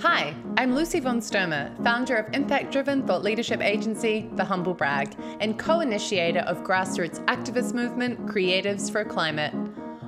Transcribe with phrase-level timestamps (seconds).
[0.00, 5.16] Hi, I'm Lucy von Sturmer, founder of impact driven thought leadership agency, The Humble Brag,
[5.40, 9.54] and co initiator of grassroots activist movement Creatives for Climate.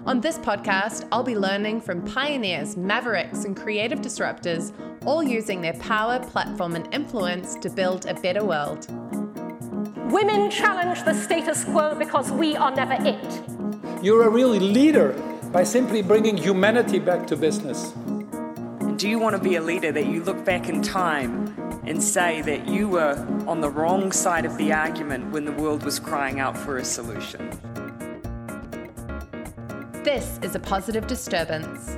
[0.05, 4.73] On this podcast, I'll be learning from pioneers, mavericks, and creative disruptors,
[5.07, 8.87] all using their power, platform, and influence to build a better world.
[10.13, 14.05] Women challenge the status quo because we are never it.
[14.05, 15.13] You're a really leader
[15.51, 17.95] by simply bringing humanity back to business.
[18.99, 21.55] Do you want to be a leader that you look back in time
[21.87, 23.15] and say that you were
[23.47, 26.85] on the wrong side of the argument when the world was crying out for a
[26.85, 27.49] solution?
[30.03, 31.97] This is a positive disturbance.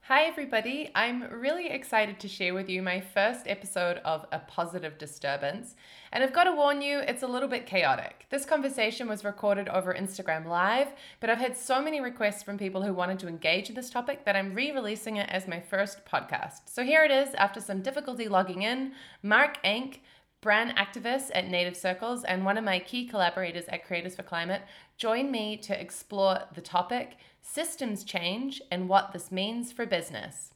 [0.00, 0.90] Hi, everybody.
[0.96, 5.76] I'm really excited to share with you my first episode of A Positive Disturbance.
[6.12, 8.26] And I've got to warn you, it's a little bit chaotic.
[8.28, 10.88] This conversation was recorded over Instagram Live,
[11.20, 14.26] but I've had so many requests from people who wanted to engage in this topic
[14.26, 16.60] that I'm re releasing it as my first podcast.
[16.66, 18.92] So here it is after some difficulty logging in.
[19.22, 20.02] Mark Ank,
[20.42, 24.62] brand activist at Native Circles and one of my key collaborators at Creatives for Climate,
[24.98, 30.50] join me to explore the topic systems change and what this means for business.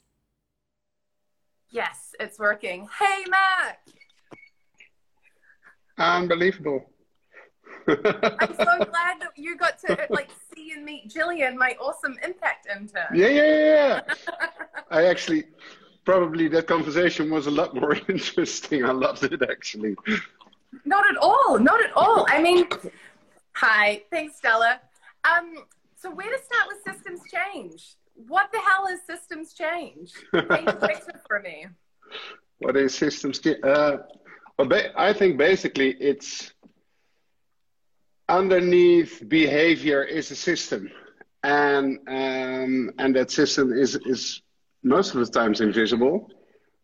[1.70, 2.88] Yes, it's working.
[2.98, 3.95] Hey, Mark.
[5.98, 6.84] Unbelievable.
[7.88, 12.66] I'm so glad that you got to like see and meet Jillian, my awesome impact
[12.66, 13.06] intern.
[13.14, 14.14] Yeah, yeah, yeah.
[14.90, 15.44] I actually
[16.04, 18.84] probably that conversation was a lot more interesting.
[18.84, 19.96] I loved it actually.
[20.84, 21.58] Not at all.
[21.58, 22.26] Not at all.
[22.28, 22.66] I mean,
[23.52, 24.02] hi.
[24.10, 24.80] Thanks, Stella.
[25.24, 25.64] Um,
[25.96, 27.94] so where to start with systems change?
[28.28, 30.12] What the hell is systems change?
[30.32, 31.66] Picture for me.
[32.58, 33.58] What is systems change?
[33.62, 33.98] Uh,
[34.58, 36.52] well, I think basically it's
[38.28, 40.90] underneath behavior is a system,
[41.42, 44.42] and um, and that system is is
[44.82, 46.30] most of the times invisible,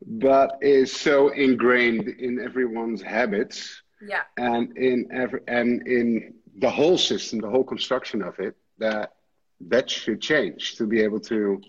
[0.07, 3.83] but is so ingrained in everyone's habits.
[4.07, 4.23] Yeah.
[4.37, 9.15] And in every and in the whole system, the whole construction of it, that
[9.69, 11.61] that should change to be able to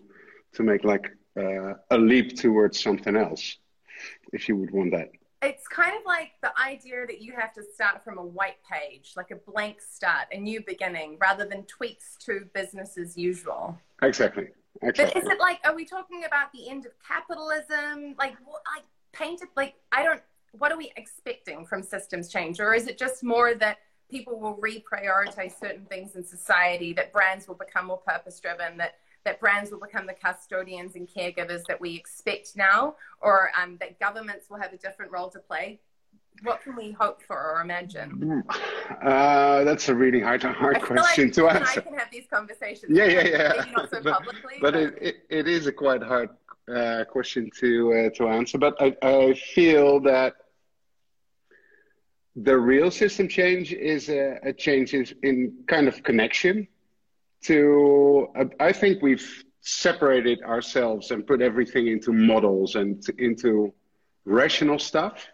[0.54, 3.58] to make like uh, a leap towards something else,
[4.34, 5.10] if you would want that
[5.44, 9.14] it's kind of like the idea that you have to start from a white page,
[9.16, 13.78] like a blank start, a new beginning, rather than tweaks to business as usual.
[14.02, 14.48] Exactly.
[14.82, 15.22] exactly.
[15.22, 18.16] But is it like, are we talking about the end of capitalism?
[18.18, 18.36] Like,
[18.76, 20.22] like painted, like, I don't,
[20.58, 22.60] what are we expecting from systems change?
[22.60, 23.80] Or is it just more that
[24.10, 28.96] people will reprioritize certain things in society, that brands will become more purpose driven, that
[29.26, 34.00] that brands will become the custodians and caregivers that we expect now, or um, that
[34.00, 35.80] governments will have a different role to play?
[36.42, 38.44] What can we hope for or imagine?
[39.02, 41.80] Uh, that's a really hard, hard question like to answer.
[41.80, 42.92] I can have these conversations.
[42.98, 43.54] Yeah, yeah, yeah.
[43.58, 44.56] Maybe not so but, publicly.
[44.60, 46.30] But, but it, it, it is a quite hard
[46.74, 48.58] uh, question to uh, to answer.
[48.58, 50.36] But I, I feel that
[52.36, 56.68] the real system change is a, a change in, in kind of connection
[57.44, 58.28] to
[58.60, 63.74] i think we've separated ourselves and put everything into models and into
[64.26, 65.26] rational stuff.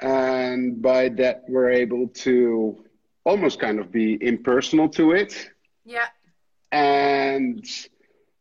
[0.00, 2.84] And by that we're able to
[3.24, 5.50] almost kind of be impersonal to it.
[5.84, 6.06] Yeah.
[6.72, 7.64] And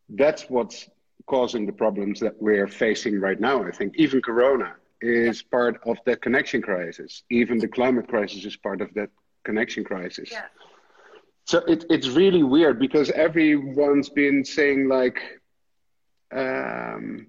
[0.09, 0.89] that's what's
[1.27, 3.95] causing the problems that we're facing right now i think.
[3.97, 5.49] Even corona is yeah.
[5.51, 7.23] part of that connection crisis.
[7.29, 9.09] Even the climate crisis is part of that
[9.43, 10.29] connection crisis.
[10.31, 10.45] Yeah
[11.45, 15.19] so it, it's really weird because everyone's been saying like
[16.35, 17.27] um,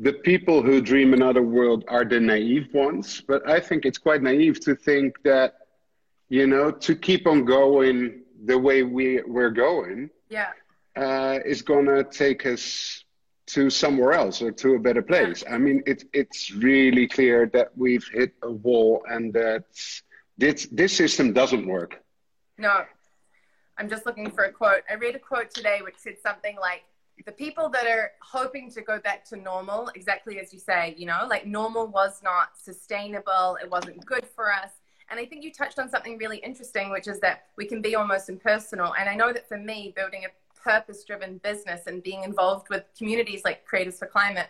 [0.00, 3.22] the people who dream another world are the naive ones.
[3.26, 5.54] But i think it's quite naive to think that
[6.28, 10.50] you know to keep on going the way we we're going yeah.
[10.96, 13.04] uh, is gonna take us
[13.46, 15.44] to somewhere else or to a better place.
[15.48, 19.64] I mean it, it's really clear that we've hit a wall and that
[20.36, 22.02] this this system doesn't work.
[22.58, 22.84] No
[23.78, 24.82] I'm just looking for a quote.
[24.90, 26.84] I read a quote today which said something like,
[27.26, 31.06] the people that are hoping to go back to normal, exactly as you say, you
[31.06, 34.70] know, like normal was not sustainable, it wasn't good for us.
[35.10, 37.94] And I think you touched on something really interesting, which is that we can be
[37.94, 38.94] almost impersonal.
[38.94, 42.84] And I know that for me, building a purpose driven business and being involved with
[42.96, 44.48] communities like Creatives for Climate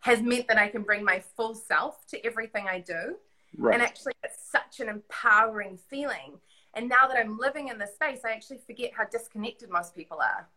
[0.00, 3.16] has meant that I can bring my full self to everything I do.
[3.56, 3.74] Right.
[3.74, 6.38] And actually, it's such an empowering feeling.
[6.74, 10.18] And now that I'm living in this space, I actually forget how disconnected most people
[10.20, 10.48] are.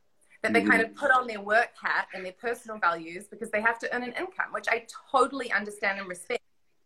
[0.41, 0.71] That they mm-hmm.
[0.71, 3.95] kind of put on their work hat and their personal values because they have to
[3.95, 6.41] earn an income, which I totally understand and respect.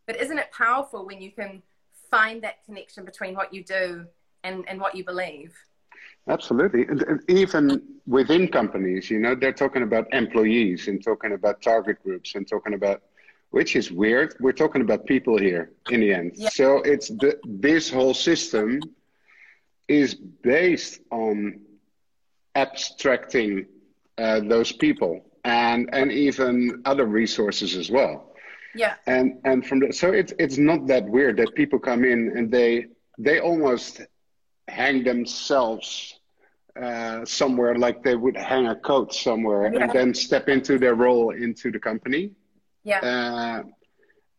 [0.05, 1.63] But isn't it powerful when you can
[2.09, 4.05] find that connection between what you do
[4.43, 5.55] and, and what you believe?
[6.29, 6.85] Absolutely.
[6.87, 12.35] And even within companies, you know, they're talking about employees and talking about target groups
[12.35, 13.01] and talking about,
[13.51, 14.35] which is weird.
[14.39, 16.33] We're talking about people here in the end.
[16.35, 16.49] Yeah.
[16.49, 18.81] So it's the, this whole system
[19.87, 21.61] is based on
[22.55, 23.65] abstracting
[24.17, 28.33] uh, those people and and even other resources as well.
[28.75, 28.95] Yeah.
[29.05, 32.51] And and from the, so it's it's not that weird that people come in and
[32.51, 32.87] they
[33.17, 34.01] they almost
[34.67, 36.19] hang themselves
[36.79, 39.83] uh, somewhere like they would hang a coat somewhere yeah.
[39.83, 42.31] and then step into their role into the company.
[42.83, 42.99] Yeah.
[42.99, 43.63] Uh,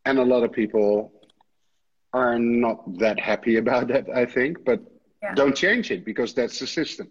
[0.05, 1.13] and a lot of people
[2.13, 4.81] are not that happy about that, I think, but
[5.23, 5.35] yeah.
[5.35, 7.09] don't change it because that's the system.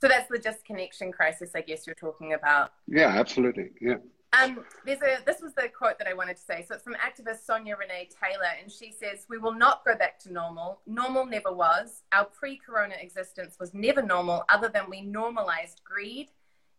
[0.00, 2.72] So that's the disconnection crisis, I guess you're talking about.
[2.86, 3.70] Yeah, absolutely.
[3.80, 3.96] Yeah.
[4.32, 6.64] Um, there's a this was the quote that I wanted to say.
[6.66, 10.20] So it's from activist Sonya Renee Taylor, and she says, "We will not go back
[10.20, 10.80] to normal.
[10.86, 12.04] Normal never was.
[12.12, 16.30] Our pre-corona existence was never normal, other than we normalized greed,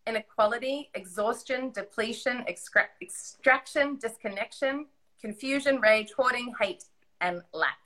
[0.08, 4.86] inequality, exhaustion, depletion, extra- extraction, disconnection,
[5.20, 6.86] confusion, rage, hoarding, hate,
[7.20, 7.81] and lack.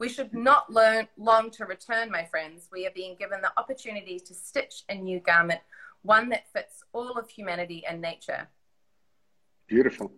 [0.00, 2.68] We should not learn long to return, my friends.
[2.72, 5.60] We are being given the opportunity to stitch a new garment,
[6.02, 8.48] one that fits all of humanity and nature."
[9.68, 10.12] Beautiful.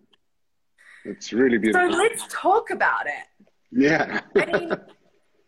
[1.05, 1.91] It's really beautiful.
[1.91, 3.27] So let's talk about it.
[3.71, 4.21] Yeah.
[4.37, 4.71] I mean,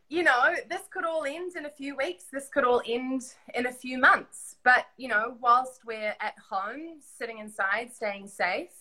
[0.10, 2.26] you know, this could all end in a few weeks.
[2.32, 3.22] This could all end
[3.54, 4.58] in a few months.
[4.64, 8.76] But, you know, whilst we're at home, sitting inside, staying safe,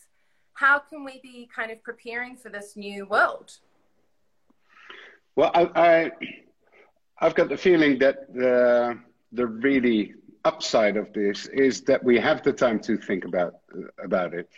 [0.54, 3.60] how can we be kind of preparing for this new world?
[5.36, 6.10] Well, I, I
[7.18, 8.98] I've got the feeling that the
[9.32, 10.14] the really
[10.44, 13.54] upside of this is that we have the time to think about
[14.02, 14.48] about it.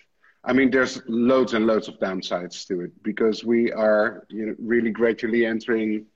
[0.45, 4.55] I mean, there's loads and loads of downsides to it because we are you know,
[4.59, 6.07] really gradually entering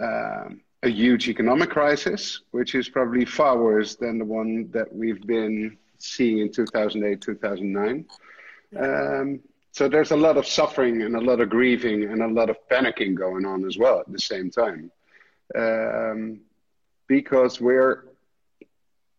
[0.00, 0.50] uh,
[0.82, 5.76] a huge economic crisis, which is probably far worse than the one that we've been
[5.98, 8.06] seeing in 2008, 2009.
[8.78, 9.40] Um,
[9.72, 12.56] so there's a lot of suffering and a lot of grieving and a lot of
[12.70, 14.90] panicking going on as well at the same time.
[15.56, 16.40] Um,
[17.06, 18.04] because we're,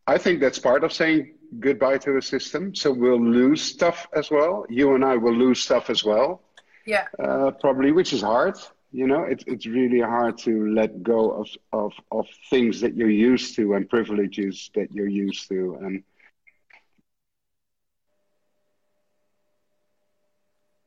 [0.08, 2.76] I think that's part of saying goodbye to the system.
[2.76, 4.66] So we'll lose stuff as well.
[4.70, 6.42] You and I will lose stuff as well.
[6.86, 7.08] Yeah.
[7.18, 8.58] Uh, probably, which is hard.
[8.94, 13.10] You know, it's it's really hard to let go of, of of things that you're
[13.10, 16.04] used to and privileges that you're used to and.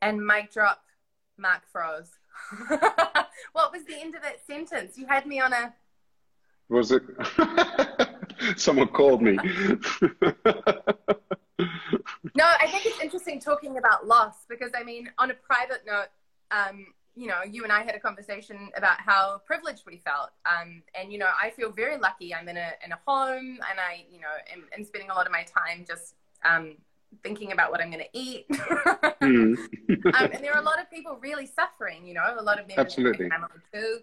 [0.04, 0.84] And mic drop,
[1.38, 2.10] Mark froze.
[3.52, 4.98] what was the end of that sentence?
[4.98, 5.72] You had me on a.
[6.68, 7.02] Was it?
[8.60, 9.32] Someone called me.
[12.36, 16.08] no, I think it's interesting talking about loss because, I mean, on a private note,
[16.50, 20.32] um, you know, you and I had a conversation about how privileged we felt.
[20.44, 22.34] Um, and, you know, I feel very lucky.
[22.34, 25.24] I'm in a, in a home and I, you know, am, am spending a lot
[25.24, 26.14] of my time just
[26.44, 26.76] um,
[27.22, 28.46] thinking about what I'm going to eat.
[28.50, 29.22] mm.
[29.22, 29.68] um,
[30.14, 32.86] and there are a lot of people really suffering, you know, a lot of members
[32.86, 33.26] Absolutely.
[33.26, 33.98] of my family too,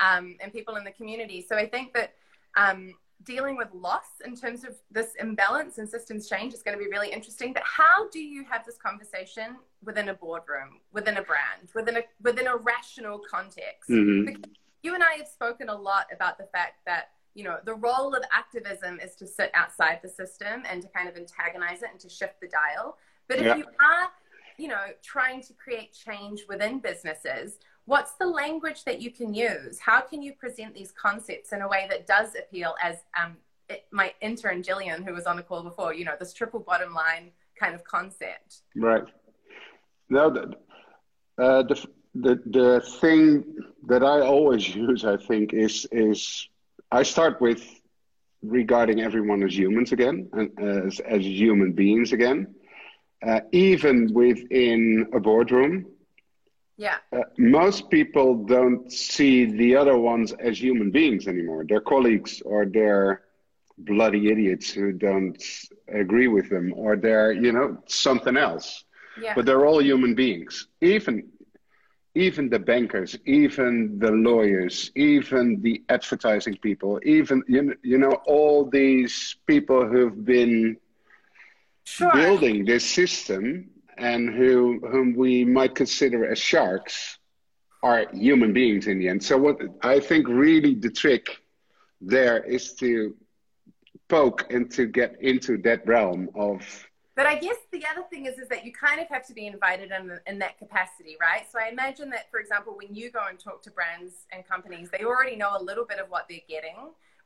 [0.00, 1.44] um, and people in the community.
[1.46, 2.14] So I think that
[2.56, 6.82] um, dealing with loss in terms of this imbalance and systems change is going to
[6.82, 7.52] be really interesting.
[7.52, 12.02] But how do you have this conversation within a boardroom, within a brand, within a
[12.22, 13.90] within a rational context?
[13.90, 14.42] Mm-hmm.
[14.82, 18.14] You and I have spoken a lot about the fact that you know the role
[18.14, 22.00] of activism is to sit outside the system and to kind of antagonize it and
[22.00, 22.96] to shift the dial.
[23.28, 23.56] But if yeah.
[23.56, 24.08] you are,
[24.58, 29.78] you know, trying to create change within businesses, what's the language that you can use?
[29.78, 33.36] How can you present these concepts in a way that does appeal as um,
[33.68, 36.92] it, my intern Jillian, who was on the call before, you know, this triple bottom
[36.92, 38.62] line kind of concept?
[38.74, 39.04] Right.
[40.08, 40.56] Now, the,
[41.38, 43.44] uh, the, the, the thing
[43.86, 46.48] that I always use, I think, is, is
[46.92, 47.62] I start with
[48.42, 52.54] regarding everyone as humans again and as, as human beings again.
[53.26, 55.86] Uh, even within a boardroom,
[56.80, 56.96] yeah.
[57.12, 61.66] Uh, most people don't see the other ones as human beings anymore.
[61.68, 63.20] They're colleagues or they're
[63.76, 65.42] bloody idiots who don't
[65.88, 68.84] agree with them or they're, you know, something else.
[69.20, 69.34] Yeah.
[69.34, 70.68] But they're all human beings.
[70.80, 71.28] Even
[72.14, 78.64] even the bankers, even the lawyers, even the advertising people, even you you know all
[78.64, 80.76] these people who've been
[81.84, 82.12] sure.
[82.12, 87.18] building this system and who whom we might consider as sharks
[87.82, 89.22] are human beings in the end.
[89.22, 91.38] So what I think really the trick
[92.00, 93.16] there is to
[94.08, 96.89] poke and to get into that realm of
[97.20, 99.46] but I guess the other thing is, is that you kind of have to be
[99.46, 101.42] invited in, in that capacity, right?
[101.52, 104.88] So I imagine that, for example, when you go and talk to brands and companies,
[104.90, 106.76] they already know a little bit of what they're getting.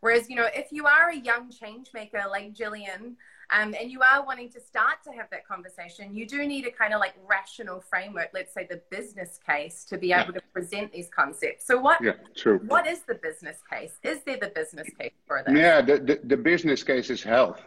[0.01, 3.15] Whereas, you know, if you are a young change maker like Jillian,
[3.53, 6.73] um, and you are wanting to start to have that conversation, you do need a
[6.73, 10.93] kind of like rational framework, let's say the business case, to be able to present
[10.93, 11.69] these concepts.
[11.69, 12.03] So, what?
[12.03, 12.59] Yeah, true.
[12.67, 13.93] What is the business case?
[14.03, 15.57] Is there the business case for this?
[15.57, 17.61] Yeah, the, the, the business case is health.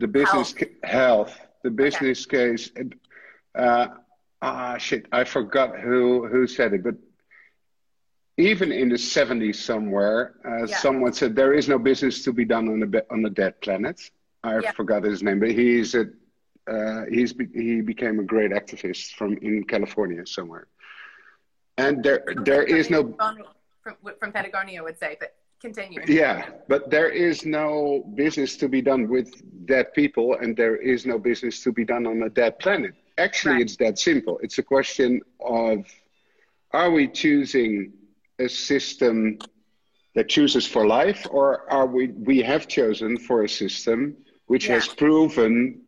[0.00, 0.70] The business health.
[0.82, 1.38] Health.
[1.62, 2.56] The business okay.
[2.56, 2.70] case.
[3.54, 3.86] Uh,
[4.40, 5.06] ah, shit!
[5.12, 6.94] I forgot who who said it, but
[8.38, 10.76] even in the 70s somewhere, uh, yeah.
[10.78, 14.00] someone said there is no business to be done on a on a dead planet.
[14.42, 14.72] I yeah.
[14.72, 16.06] forgot his name, but he's a
[16.66, 20.66] uh, he's he became a great activist from in California somewhere.
[21.76, 23.14] And there from there is no
[23.82, 26.00] from, from Patagonia would say, but continue.
[26.06, 29.30] Yeah, but there is no business to be done with
[29.66, 32.94] dead people, and there is no business to be done on a dead planet.
[33.18, 33.62] Actually, right.
[33.62, 34.38] it's that simple.
[34.42, 35.84] It's a question of
[36.72, 37.92] are we choosing
[38.38, 39.38] a system
[40.14, 44.74] that chooses for life, or are we we have chosen for a system which yeah.
[44.74, 45.82] has proven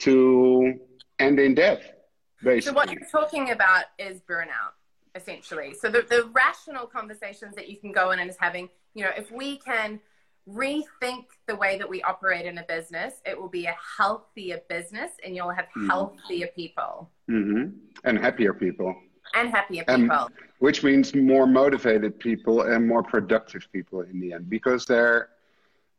[0.00, 0.74] to
[1.18, 1.82] end in death?
[2.42, 2.60] Basically.
[2.60, 4.74] So what you're talking about is burnout,
[5.16, 5.74] essentially.
[5.74, 9.10] So the, the rational conversations that you can go in and is having, you know,
[9.16, 9.98] if we can
[10.48, 15.12] rethink the way that we operate in a business, it will be a healthier business
[15.24, 15.88] and you'll have mm-hmm.
[15.88, 17.10] healthier people.
[17.28, 17.70] Mm-hmm.
[18.04, 18.94] And happier people
[19.34, 20.28] and happier people.
[20.58, 25.28] Which means more motivated people and more productive people in the end, because they're,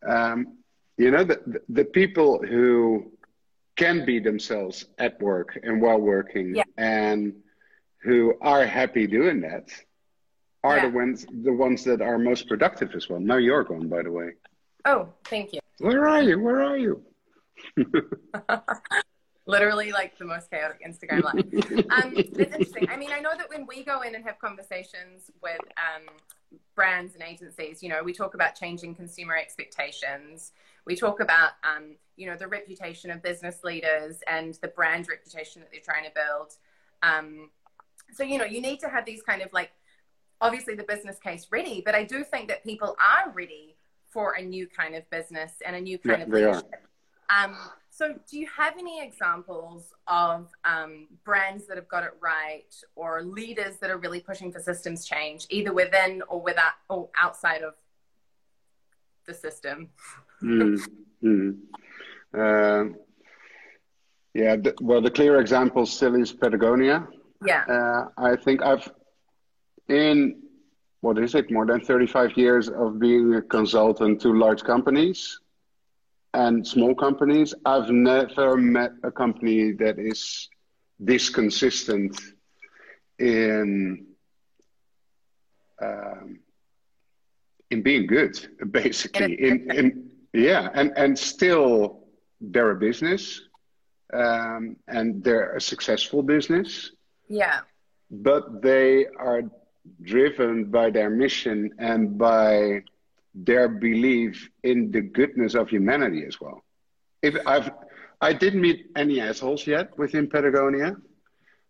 [0.08, 0.58] um,
[0.98, 3.12] you know, the, the people who
[3.76, 6.64] can be themselves at work and while working yeah.
[6.78, 7.34] and
[8.04, 9.70] who are happy doing that
[10.64, 10.90] are yeah.
[10.90, 13.20] the ones the ones that are most productive as well.
[13.20, 14.32] Now you're gone, by the way.
[14.86, 15.60] Oh, thank you.
[15.80, 16.40] Where are you?
[16.40, 17.04] Where are you?
[19.48, 21.36] literally like the most chaotic Instagram life.
[21.90, 22.90] Um, it's interesting.
[22.90, 26.04] I mean, I know that when we go in and have conversations with um,
[26.76, 30.52] brands and agencies, you know, we talk about changing consumer expectations.
[30.86, 35.62] We talk about, um, you know, the reputation of business leaders and the brand reputation
[35.62, 36.54] that they're trying to build.
[37.02, 37.50] Um,
[38.14, 39.72] so, you know, you need to have these kind of like,
[40.42, 43.76] obviously the business case ready, but I do think that people are ready
[44.10, 46.88] for a new kind of business and a new kind yeah, of leadership.
[47.30, 47.58] Um,
[47.90, 53.24] so, do you have any examples of um, brands that have got it right, or
[53.24, 57.74] leaders that are really pushing for systems change, either within or without or outside of
[59.26, 59.90] the system?
[60.42, 60.80] mm,
[61.24, 61.58] mm.
[62.34, 62.94] Uh,
[64.34, 67.08] yeah, the, well, the clear example still is Patagonia.
[67.46, 68.90] Yeah, uh, I think I've
[69.88, 70.42] in
[71.02, 75.40] what is it more than 35 years of being a consultant to large companies
[76.34, 77.54] and small companies.
[77.66, 80.50] I've never met a company that is
[81.00, 82.20] this consistent
[83.20, 84.06] in
[85.82, 86.40] um,
[87.70, 88.36] in being good,
[88.72, 89.34] basically.
[89.36, 92.08] In, in yeah, and and still
[92.42, 93.42] they're a business,
[94.14, 96.92] um, and they're a successful business.
[97.28, 97.62] Yeah,
[98.10, 99.44] but they are
[100.02, 102.84] driven by their mission and by
[103.34, 106.64] their belief in the goodness of humanity as well.
[107.22, 107.70] If I've,
[108.22, 110.96] I didn't meet any assholes yet within Patagonia.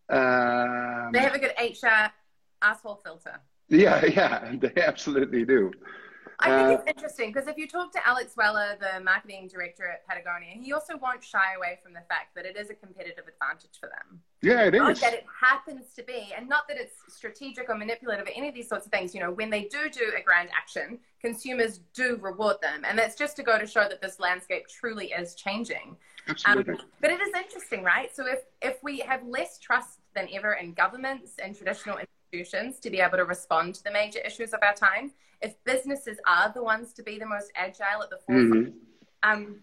[0.10, 2.12] Um, they have a good HR
[2.62, 3.40] asshole filter.
[3.70, 5.72] Yeah, yeah, they absolutely do.
[6.40, 9.88] I think uh, it's interesting because if you talk to Alex Weller, the marketing director
[9.88, 13.26] at Patagonia, he also won't shy away from the fact that it is a competitive
[13.28, 14.22] advantage for them.
[14.44, 15.00] Yeah, it not is.
[15.00, 18.54] That it happens to be, and not that it's strategic or manipulative or any of
[18.54, 19.16] these sorts of things.
[19.16, 23.16] You know, when they do do a grand action, consumers do reward them, and that's
[23.16, 25.98] just to go to show that this landscape truly is changing.
[26.28, 26.74] Absolutely.
[26.74, 28.16] Um, but it is interesting, right?
[28.16, 31.98] So if if we have less trust than ever in governments and traditional
[32.32, 36.18] institutions to be able to respond to the major issues of our time, if businesses
[36.26, 39.30] are the ones to be the most agile at the forefront, mm-hmm.
[39.30, 39.56] um,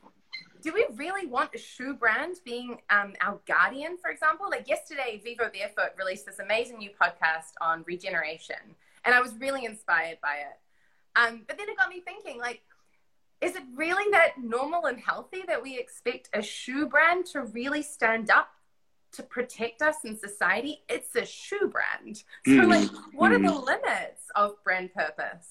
[0.62, 4.46] do we really want a shoe brand being um, our guardian, for example?
[4.48, 8.56] Like yesterday, Vivo Barefoot released this amazing new podcast on regeneration,
[9.04, 10.58] and I was really inspired by it.
[11.16, 12.62] Um, but then it got me thinking, like,
[13.40, 17.82] is it really that normal and healthy that we expect a shoe brand to really
[17.82, 18.48] stand up
[19.14, 20.82] to protect us in society?
[20.88, 22.22] It's a shoe brand.
[22.46, 22.68] So, mm.
[22.68, 23.36] like, what mm.
[23.36, 23.66] are the mm.
[23.66, 25.48] limits of brand purpose?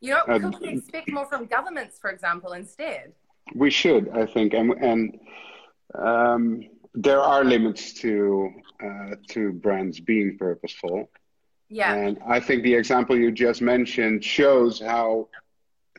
[0.00, 3.12] You know, um, could we expect more from governments, for example, instead?
[3.54, 5.18] We should, I think, and and
[5.94, 6.62] um,
[6.94, 8.50] there are limits to
[8.84, 11.10] uh, to brands being purposeful.
[11.68, 11.94] Yeah.
[11.94, 15.28] And I think the example you just mentioned shows how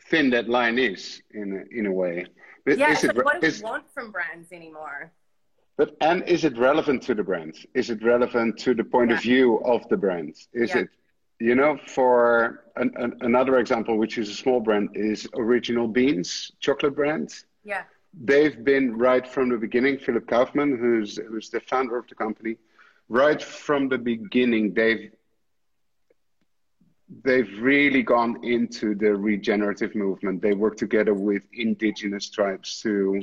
[0.08, 2.26] thin that line is in a, in a way.
[2.66, 5.12] Yeah, is it, what do we want from brands anymore?
[5.80, 7.64] But and is it relevant to the brands?
[7.72, 9.16] Is it relevant to the point yeah.
[9.16, 10.46] of view of the brands?
[10.52, 10.80] Is yeah.
[10.82, 10.88] it
[11.38, 16.52] you know, for an, an, another example, which is a small brand, is Original Beans
[16.60, 17.32] chocolate brand.
[17.64, 17.84] Yeah.
[18.12, 19.96] They've been right from the beginning.
[19.96, 22.56] Philipp Kauffmann, who's who's the founder of the company,
[23.08, 25.10] right from the beginning, they've
[27.24, 30.42] they've really gone into the regenerative movement.
[30.42, 33.22] They work together with indigenous tribes to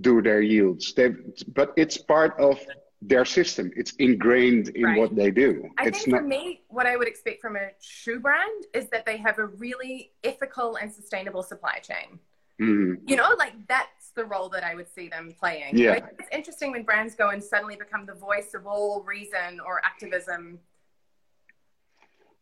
[0.00, 0.94] do their yields.
[0.94, 1.18] They've,
[1.54, 2.60] but it's part of
[3.02, 3.70] their system.
[3.76, 4.98] It's ingrained in right.
[4.98, 5.70] what they do.
[5.78, 6.20] I it's think not...
[6.20, 9.46] for me, what I would expect from a shoe brand is that they have a
[9.46, 12.18] really ethical and sustainable supply chain.
[12.60, 13.08] Mm-hmm.
[13.08, 15.78] You know, like that's the role that I would see them playing.
[15.78, 15.92] Yeah.
[15.92, 19.80] Like, it's interesting when brands go and suddenly become the voice of all reason or
[19.82, 20.58] activism.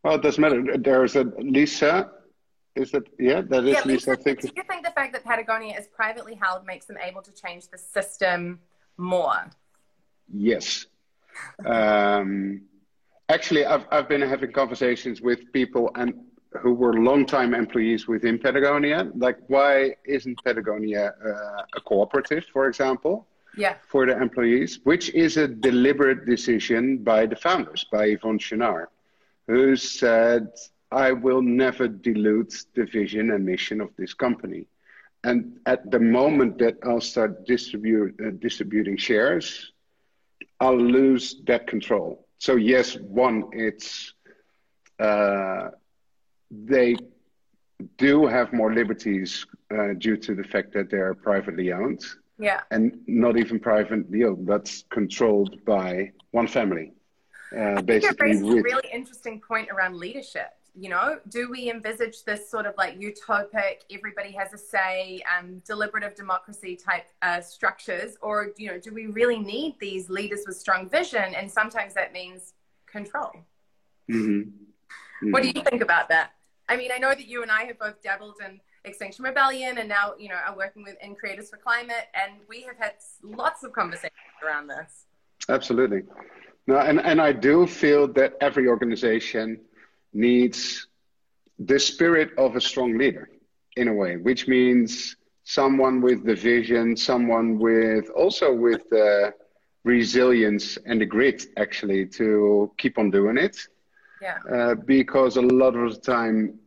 [0.03, 0.77] Well, it doesn't matter.
[0.77, 2.11] There's a Lisa.
[2.75, 3.41] Is that yeah?
[3.41, 4.11] That is yeah, Lisa.
[4.11, 7.33] Lisa do you think the fact that Patagonia is privately held makes them able to
[7.33, 8.61] change the system
[8.97, 9.51] more?
[10.33, 10.87] Yes.
[11.65, 12.63] Um,
[13.29, 16.15] actually, I've, I've been having conversations with people and
[16.63, 19.11] who were long-time employees within Patagonia.
[19.15, 23.27] Like, why isn't Patagonia uh, a cooperative, for example?
[23.57, 23.75] Yeah.
[23.87, 28.87] For the employees, which is a deliberate decision by the founders, by Yvon Chouinard,
[29.47, 30.49] who said,
[30.91, 34.67] I will never dilute the vision and mission of this company.
[35.25, 39.73] And at the moment that I'll start distribute, uh, distributing shares,
[40.61, 42.27] I'll lose that control.
[42.39, 44.15] So yes, one, it's
[44.99, 45.71] uh,
[46.51, 46.97] they
[47.97, 52.05] do have more liberties uh, due to the fact that they're privately owned.
[52.39, 52.61] Yeah.
[52.71, 56.93] And not even privately owned, that's controlled by one family.
[57.57, 62.25] Uh, basically, you raised a really interesting point around leadership you know do we envisage
[62.25, 68.17] this sort of like utopic everybody has a say um, deliberative democracy type uh, structures?
[68.23, 71.35] Or you know do we really need these leaders with strong vision?
[71.35, 72.55] And sometimes that means
[72.87, 73.33] control.
[74.11, 74.41] Mm-hmm.
[74.41, 75.33] Mm-hmm.
[75.33, 76.33] what do you think about that?
[76.69, 79.89] I mean i know that you and i have both dabbled in extinction rebellion and
[79.89, 82.93] now you know are working with in creatives for climate and we have had
[83.23, 84.13] lots of conversations
[84.45, 85.07] around this.
[85.49, 86.03] Absolutely.
[86.67, 89.61] No and, and i do feel that every organization
[90.13, 90.87] needs
[91.59, 93.29] the spirit of a strong leader
[93.77, 99.33] in a way, which means someone with the vision, someone with also with the
[99.85, 103.57] resilience and the grit actually to keep on doing it.
[104.21, 104.39] Yeah.
[104.53, 106.59] Uh, because a lot of the time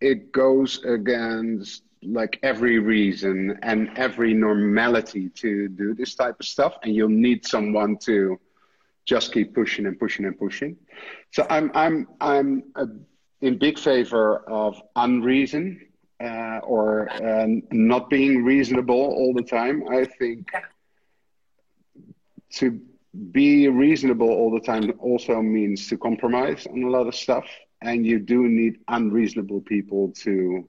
[0.00, 6.78] it goes against like every reason and every normality to do this type of stuff,
[6.82, 8.38] and you'll need someone to
[9.08, 10.76] just keep pushing and pushing and pushing.
[11.32, 12.86] So I'm I'm I'm a,
[13.40, 15.80] in big favor of unreason
[16.22, 19.88] uh, or uh, not being reasonable all the time.
[19.88, 20.50] I think
[22.56, 22.80] to
[23.32, 27.46] be reasonable all the time also means to compromise on a lot of stuff,
[27.80, 30.68] and you do need unreasonable people to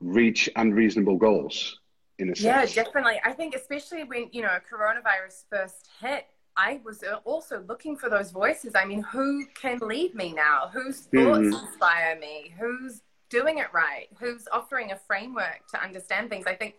[0.00, 1.78] reach unreasonable goals.
[2.18, 2.76] In a sense.
[2.76, 3.20] Yeah, definitely.
[3.24, 8.30] I think especially when you know coronavirus first hit, I was also looking for those
[8.30, 8.72] voices.
[8.74, 10.70] I mean, who can lead me now?
[10.72, 11.62] Whose thoughts mm.
[11.62, 12.54] inspire me?
[12.58, 14.08] Who's doing it right?
[14.18, 16.46] Who's offering a framework to understand things?
[16.46, 16.74] I think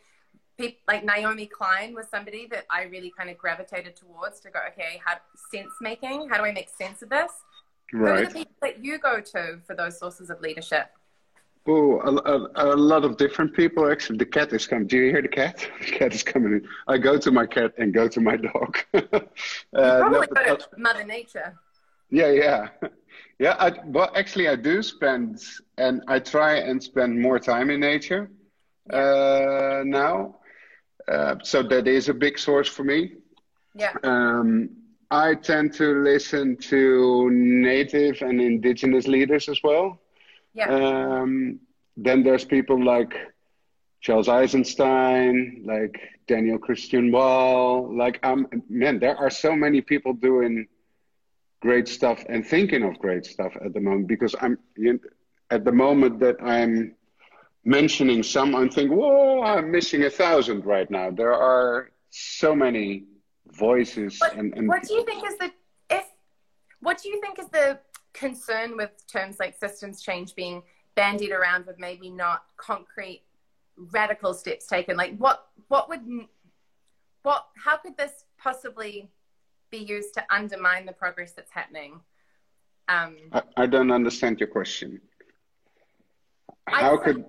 [0.58, 4.60] people like Naomi Klein was somebody that I really kind of gravitated towards to go,
[4.70, 5.16] okay, how
[5.52, 6.30] sense making?
[6.30, 7.32] How do I make sense of this?
[7.92, 8.18] Right.
[8.20, 10.92] Who are the people that you go to for those sources of leadership?
[11.66, 13.90] Oh, a, a, a, lot of different people.
[13.90, 14.86] Actually, the cat is coming.
[14.86, 15.66] Do you hear the cat?
[15.80, 16.68] The cat is coming in.
[16.88, 18.80] I go to my cat and go to my dog.
[18.94, 19.02] uh,
[19.72, 21.58] probably no, go to Mother Nature.
[22.10, 22.68] Yeah, yeah,
[23.40, 23.56] yeah.
[23.60, 25.42] I, well, actually, I do spend,
[25.78, 28.30] and I try and spend more time in nature
[28.92, 30.36] uh, now.
[31.08, 33.14] Uh, so that is a big source for me.
[33.74, 33.94] Yeah.
[34.04, 34.70] Um,
[35.10, 40.03] I tend to listen to native and indigenous leaders as well.
[40.54, 40.70] Yeah.
[40.70, 41.60] Um,
[41.98, 43.14] then there's people like
[44.02, 47.96] Charles Eisenstein, like Daniel Christian Wahl.
[47.96, 50.68] Like, um, man, there are so many people doing
[51.62, 55.00] great stuff and thinking of great stuff at the moment because I'm you know,
[55.50, 56.96] at the moment that I'm
[57.64, 61.10] mentioning some, I'm thinking, whoa, I'm missing a thousand right now.
[61.12, 63.06] There are so many
[63.52, 64.20] voices.
[64.20, 65.52] What, and, and what do you think is the
[65.90, 66.06] if?
[66.82, 67.80] What do you think is the
[68.14, 70.64] concern with terms like systems change being
[70.96, 73.24] bandied around with maybe not concrete
[73.92, 74.96] radical steps taken.
[74.96, 76.02] Like what what would
[77.24, 79.10] what how could this possibly
[79.72, 82.00] be used to undermine the progress that's happening?
[82.90, 85.02] Um, I, I don't understand your question.
[86.68, 87.26] How could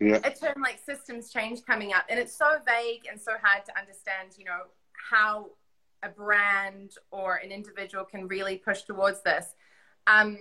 [0.00, 0.20] yeah.
[0.24, 3.78] a term like systems change coming up and it's so vague and so hard to
[3.78, 4.62] understand you know
[5.10, 5.50] how
[6.02, 9.54] a brand or an individual can really push towards this
[10.06, 10.38] um,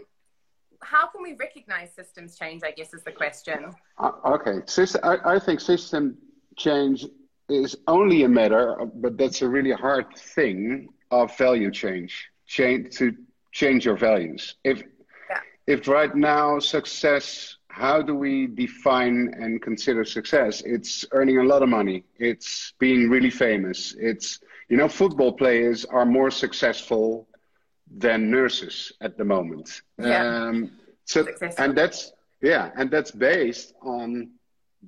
[0.81, 2.61] how can we recognize systems change?
[2.63, 3.73] I guess is the question.
[3.97, 6.17] Uh, okay, system, I, I think system
[6.57, 7.05] change
[7.49, 12.29] is only a matter, of, but that's a really hard thing of value change.
[12.47, 13.15] Change to
[13.51, 14.55] change your values.
[14.63, 14.83] If
[15.29, 15.39] Yeah.
[15.67, 20.61] if right now success, how do we define and consider success?
[20.61, 22.03] It's earning a lot of money.
[22.17, 23.95] It's being really famous.
[23.99, 27.27] It's you know football players are more successful
[27.89, 29.81] than nurses at the moment.
[29.97, 30.47] Yeah.
[30.47, 30.71] Um,
[31.05, 34.31] so and that's yeah, and that's based on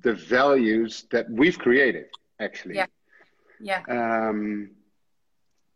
[0.00, 2.06] the values that we've created
[2.40, 2.76] actually.
[2.76, 2.86] Yeah.
[3.60, 3.82] Yeah.
[3.88, 4.70] Um,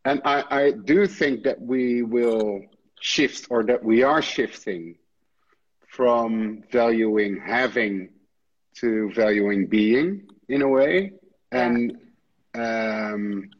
[0.04, 2.62] and I, I do think that we will
[3.00, 4.96] shift or that we are shifting
[5.88, 8.10] from valuing having
[8.74, 11.12] to valuing being in a way
[11.50, 11.98] and
[12.54, 13.50] um,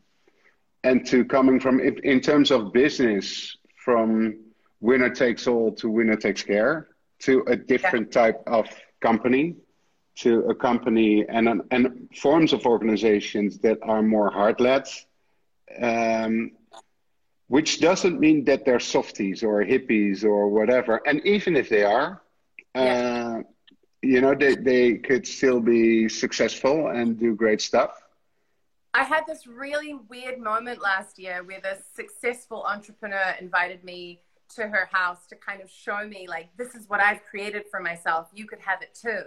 [0.84, 4.38] and to coming from in, in terms of business from
[4.80, 6.88] winner takes all to winner takes care
[7.20, 8.66] to a different type of
[9.00, 9.56] company
[10.16, 14.86] to a company and and forms of organizations that are more heart led
[15.80, 16.50] um,
[17.48, 21.00] which doesn't mean that they're softies or hippies or whatever.
[21.06, 22.22] And even if they are,
[22.74, 23.38] Yeah.
[23.38, 23.42] uh,
[24.02, 28.01] you know, they, they could still be successful and do great stuff.
[28.94, 34.20] I had this really weird moment last year where this successful entrepreneur invited me
[34.55, 37.81] to her house to kind of show me, like, this is what I've created for
[37.81, 38.28] myself.
[38.35, 39.24] You could have it too.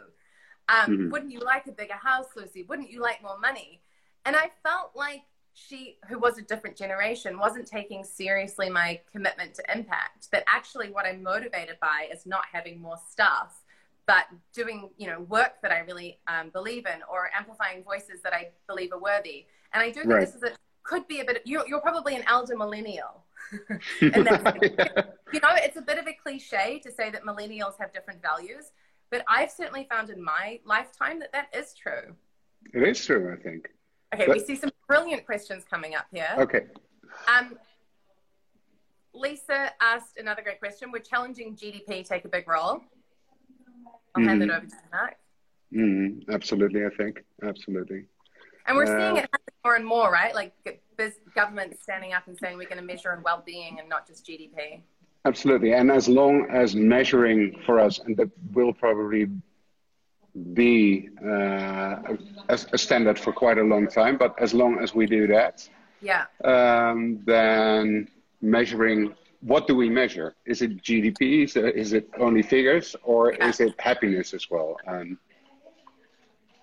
[0.70, 1.12] Um, Mhm.
[1.12, 2.64] Wouldn't you like a bigger house, Lucy?
[2.64, 3.82] Wouldn't you like more money?
[4.24, 5.24] And I felt like
[5.54, 10.30] she, who was a different generation, wasn't taking seriously my commitment to impact.
[10.32, 13.64] That actually, what I'm motivated by is not having more stuff,
[14.08, 18.34] but doing, you know, work that I really um, believe in, or amplifying voices that
[18.34, 19.46] I believe are worthy.
[19.74, 20.26] And I do think Right.
[20.26, 20.52] this is a
[20.84, 21.42] could be a bit.
[21.46, 23.24] You're, you're probably an elder millennial.
[24.02, 24.58] and that's,
[25.34, 28.72] you know, it's a bit of a cliche to say that millennials have different values,
[29.10, 32.16] but I've certainly found in my lifetime that that is true.
[32.74, 33.70] It is true, I think.
[34.14, 36.30] Okay, But- we see some brilliant questions coming up here.
[36.38, 36.68] Okay.
[37.28, 37.58] Um,
[39.14, 40.92] Lisa asked another great question.
[40.92, 42.82] Would challenging GDP take a big role?
[44.16, 44.58] I'll hand it Mhm.
[44.58, 45.16] over to Mark.
[45.74, 47.24] Mm, absolutely, I think.
[47.44, 48.06] Absolutely.
[48.66, 50.34] And we're Uh, seeing it happen more and more, right?
[50.34, 50.54] Like
[51.36, 54.82] governments standing up and saying we're going to measure in well-being and not just GDP.
[55.26, 55.74] Absolutely.
[55.74, 59.30] And as long as measuring for us, and that will probably
[60.54, 62.14] be uh,
[62.50, 65.68] a, a standard for quite a long time, but as long as we do that,
[66.02, 68.08] Yeah, um, then
[68.42, 70.36] measuring what do we measure?
[70.46, 71.44] Is it GDP?
[71.44, 73.48] Is it, is it only figures, or Yeah.
[73.48, 74.76] is it happiness as well?
[74.88, 75.18] And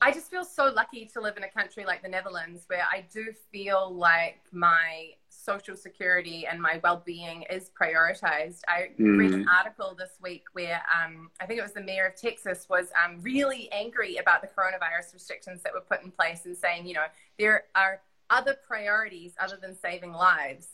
[0.00, 3.04] I just feel so lucky to live in a country like the Netherlands where I
[3.12, 8.62] do feel like my social security and my well-being is prioritized.
[8.66, 12.16] I read an article this week where um, I think it was the mayor of
[12.16, 16.56] Texas was um, really angry about the coronavirus restrictions that were put in place and
[16.56, 17.06] saying, you know,
[17.38, 20.66] there are other priorities other than saving lives.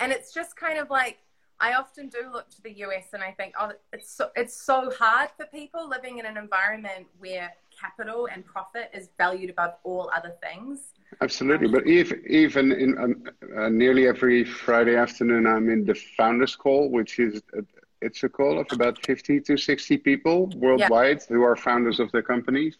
[0.00, 1.18] And it's just kind of like
[1.60, 4.90] I often do look to the US and I think, oh, it's so, it's so
[4.98, 10.10] hard for people living in an environment where capital and profit is valued above all
[10.14, 10.94] other things.
[11.20, 13.24] Absolutely, but even even in um,
[13.56, 17.62] uh, nearly every Friday afternoon, I'm in the founders call, which is uh,
[18.00, 22.22] it's a call of about fifty to sixty people worldwide who are founders of their
[22.22, 22.76] companies,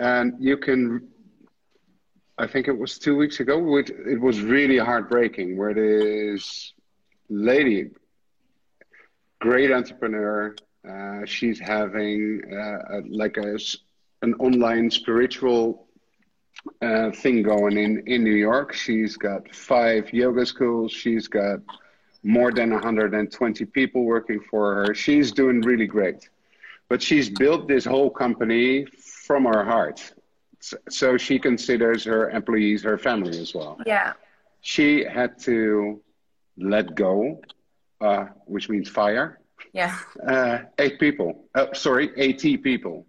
[0.00, 1.08] and you can.
[2.38, 3.58] I think it was two weeks ago.
[3.58, 5.56] Which it was really heartbreaking.
[5.56, 6.72] Where this
[7.28, 7.90] lady,
[9.40, 10.54] great entrepreneur,
[10.88, 13.58] uh, she's having uh, a- like a
[14.22, 15.86] an online spiritual
[16.82, 18.72] uh, thing going in in New York.
[18.72, 20.92] She's got five yoga schools.
[20.92, 21.60] She's got
[22.22, 24.94] more than 120 people working for her.
[24.94, 26.28] She's doing really great,
[26.88, 30.12] but she's built this whole company from her heart.
[30.88, 33.78] So she considers her employees her family as well.
[33.86, 34.14] Yeah.
[34.62, 36.00] She had to
[36.58, 37.40] let go,
[38.00, 39.40] uh, which means fire,
[39.72, 39.96] Yeah.
[40.26, 41.44] uh, eight people.
[41.54, 43.06] Uh, sorry, 80 people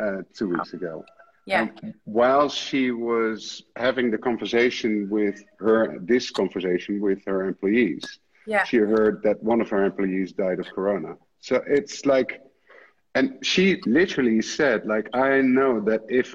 [0.00, 1.04] uh, two weeks ago.
[1.46, 1.68] Yeah.
[1.82, 8.04] And while she was having the conversation with her, this conversation with her employees,
[8.46, 8.64] Yeah.
[8.64, 11.16] she heard that one of her employees died of corona.
[11.40, 12.40] So it's like,
[13.14, 16.34] and she literally said, like, I know that if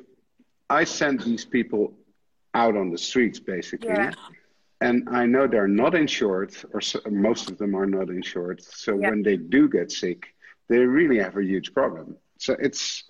[0.69, 1.93] I send these people
[2.53, 4.11] out on the streets, basically, Yeah.
[4.81, 8.61] And I know they're not insured, or so, most of them are not insured.
[8.61, 9.09] So Yeah.
[9.09, 10.35] when they do get sick,
[10.67, 12.17] they really have a huge problem.
[12.39, 13.03] So it's,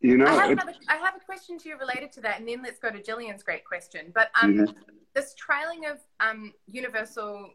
[0.00, 2.48] you know, I have, another, I have a question to you related to that, and
[2.48, 4.12] then let's go to Jillian's great question.
[4.14, 4.74] But um, Mhm.
[5.14, 7.52] this trialing of um, universal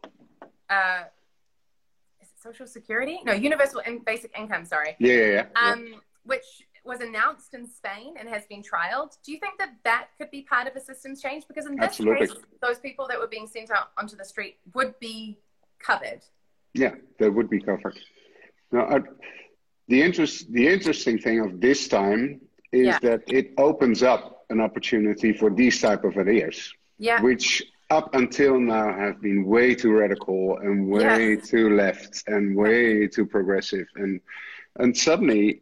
[0.70, 1.04] uh,
[2.40, 4.64] social security, no, universal in, basic income.
[4.64, 4.96] Sorry.
[4.98, 5.70] Yeah, yeah, yeah.
[5.70, 9.16] Um, which was announced in Spain and has been trialed.
[9.24, 11.44] Do you think that that could be part of a systems change?
[11.46, 12.26] Because in this Absolutely.
[12.28, 15.38] case, those people that were being sent out onto the street would be
[15.78, 16.22] covered.
[16.74, 17.98] Yeah, they would be covered.
[18.72, 19.00] Now, I,
[19.88, 22.40] the interest, the interesting thing of this time
[22.72, 22.98] is Yeah.
[23.00, 27.20] that it opens up an opportunity for these type of ideas, Yeah.
[27.22, 31.48] which up until now have been way too radical and way Yes.
[31.50, 34.20] too left and way too progressive, and
[34.76, 35.60] and suddenly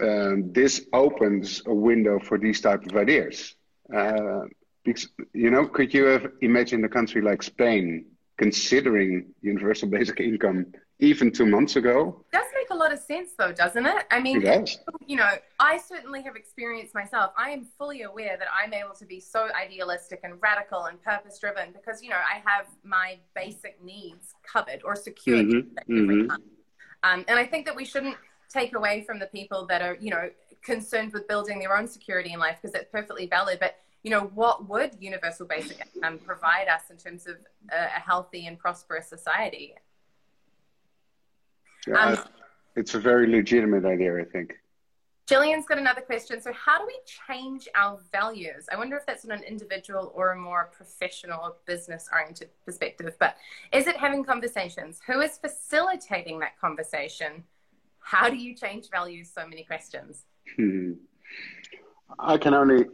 [0.00, 3.54] um, this opens a window for these type of ideas.
[3.94, 4.40] Uh,
[4.84, 8.06] because you know, could you have imagined a country like Spain
[8.38, 10.66] considering universal basic income
[11.00, 12.24] even two months ago?
[12.32, 14.06] does make a lot of sense though, doesn't it?
[14.10, 15.30] I mean, It you know,
[15.60, 17.32] I certainly have experienced myself.
[17.36, 21.38] I am fully aware that I'm able to be so idealistic and radical and purpose
[21.38, 25.46] driven because, you know, I have my basic needs covered or secured.
[25.46, 26.30] Mhm, every mhm.
[27.04, 28.16] Um, and I think that we shouldn't
[28.48, 30.30] take away from the people that are, you know,
[30.62, 33.58] concerned with building their own security in life because that's perfectly valid.
[33.60, 37.36] But, you know, what would universal basic income provide us in terms of
[37.70, 39.74] a, healthy and prosperous society?
[41.86, 42.18] Yeah, Um,
[42.76, 44.54] it's a very legitimate idea, I think.
[45.28, 46.40] Jillian's got another question.
[46.40, 48.66] So, how do we change our values?
[48.72, 53.14] I wonder if that's on an individual or a more professional or business oriented perspective.
[53.20, 53.36] But
[53.70, 55.00] is it having conversations?
[55.06, 57.44] Who is facilitating that conversation?
[58.08, 59.30] How do you change values?
[59.30, 60.24] So many questions.
[60.56, 60.92] Hmm.
[62.18, 62.86] I can only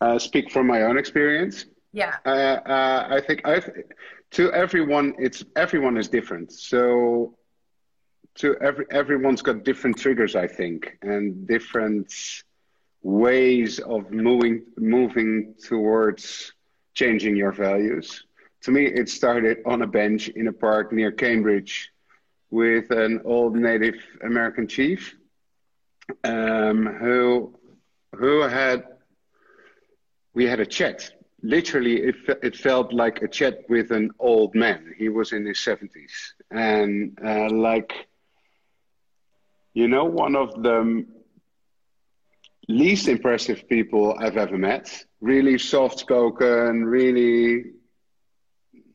[0.00, 1.66] uh, speak from my own experience.
[1.92, 2.14] Yeah.
[2.24, 3.68] Uh, uh, I think I've,
[4.36, 6.52] to everyone, it's everyone is different.
[6.52, 7.36] So
[8.36, 12.14] to every everyone's got different triggers, I think, and different
[13.02, 16.52] ways of moving moving towards
[16.94, 18.26] changing your values.
[18.62, 21.90] To me, it started on a bench in a park near Cambridge
[22.50, 25.16] with an old Native American chief
[26.24, 27.54] um, who
[28.16, 28.84] who had
[30.34, 31.10] we had a chat.
[31.42, 34.94] Literally, it it felt like a chat with an old man.
[34.98, 37.92] He was in his seventies, and uh, like
[39.72, 41.06] you know, one of the
[42.68, 45.04] least impressive people I've ever met.
[45.20, 47.72] Really soft spoken, really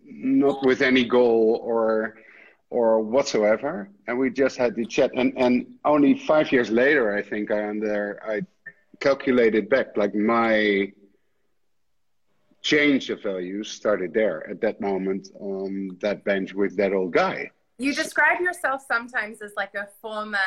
[0.03, 2.15] not with any goal or
[2.69, 3.89] or whatsoever.
[4.07, 5.11] And we just had the chat.
[5.15, 8.41] And and only five years later, I think I under I
[8.99, 10.91] calculated back like my
[12.61, 17.51] change of values started there at that moment on that bench with that old guy.
[17.77, 20.37] You describe yourself sometimes as like a former.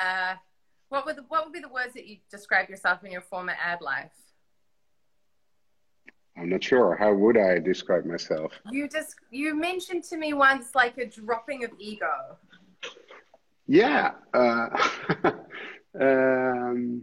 [0.89, 3.81] What would what would be the words that you describe yourself in your former ad
[3.81, 4.11] life?
[6.39, 6.97] I'm not sure.
[6.97, 8.53] How would I describe myself?
[8.71, 12.37] You just you mentioned to me once like a dropping of ego.
[13.67, 14.13] Yeah.
[14.33, 14.69] Uh,
[16.01, 17.03] um,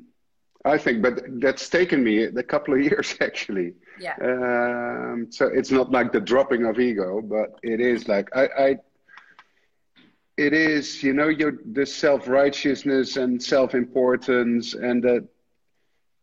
[0.64, 3.74] I think, but that's taken me a couple of years actually.
[4.00, 4.16] Yeah.
[4.22, 8.78] Um, so it's not like the dropping of ego, but it is like I, I
[10.38, 15.28] it is, you know, your the self righteousness and self importance, and that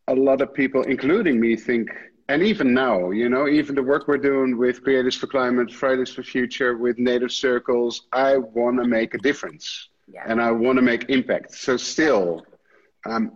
[0.08, 1.88] a lot of people, including me, think,
[2.32, 6.08] and even now, you know, even the work we're doing with Creatives for Climate, Fridays
[6.08, 10.24] for Future, with Native Circles, I want to make a difference, Yeah.
[10.24, 11.54] and I want to make impact.
[11.54, 12.46] So still,
[13.04, 13.32] um,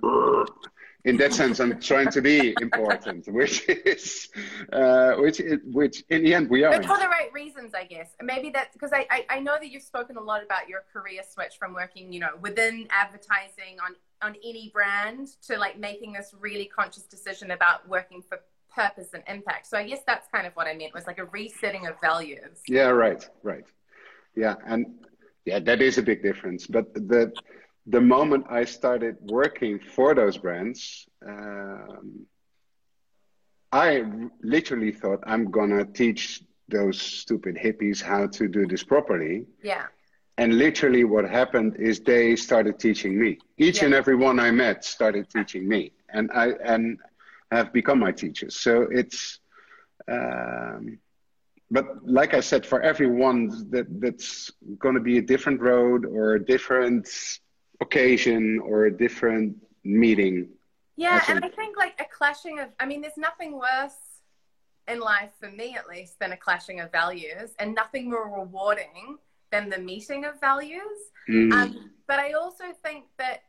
[1.05, 4.31] in that sense, I'm trying to be important, which is,
[4.73, 6.73] uh, which, is, which in the end we are.
[6.73, 8.09] But for the right reasons, I guess.
[8.23, 11.21] Maybe that's because I, I, I know that you've spoken a lot about your career
[11.31, 16.35] switch from working, you know, within advertising on, on any brand to like making this
[16.41, 18.41] really conscious decision about working for
[18.77, 19.67] purpose and impact.
[19.67, 22.57] So I guess that's kind of what I meant was like a resetting of values.
[22.69, 23.65] Yeah, right, right.
[24.43, 24.81] Yeah, and
[25.45, 26.67] yeah, that is a big difference.
[26.77, 27.33] But the
[27.97, 30.81] the moment I started working for those brands,
[31.33, 32.27] um,
[33.73, 33.89] I
[34.43, 36.23] literally thought I'm gonna teach
[36.69, 39.47] those stupid hippies how to do this properly.
[39.63, 39.87] Yeah.
[40.39, 43.31] And literally, what happened is they started teaching me.
[43.57, 44.01] Each and Yeah.
[44.01, 46.99] every one I met started teaching me, and I and
[47.57, 48.57] have become my teachers.
[48.57, 49.41] So it's,
[50.09, 50.99] um,
[51.71, 56.35] but like I said, for everyone that that's going to be a different road or
[56.35, 57.09] a different
[57.81, 60.49] occasion or a different meeting.
[60.97, 61.37] Yeah, Awesome.
[61.37, 64.01] and I think like a clashing of, I mean, there's nothing worse
[64.89, 69.19] in life for me at least than a clashing of values, and nothing more rewarding
[69.51, 70.99] than the meeting of values.
[71.29, 71.53] Mm.
[71.53, 73.43] Um, but I also think that,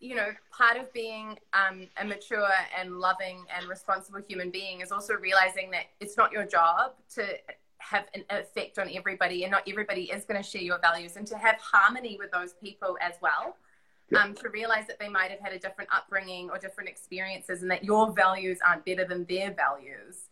[0.00, 4.90] you know, part of being um, a mature and loving and responsible human being is
[4.90, 7.26] also realizing that it's not your job to
[7.78, 11.26] have an effect on everybody and not everybody is going to share your values and
[11.26, 13.56] to have harmony with those people as well
[14.16, 17.70] um, to realize that they might have had a different upbringing or different experiences and
[17.70, 20.28] that your values aren't better than their values.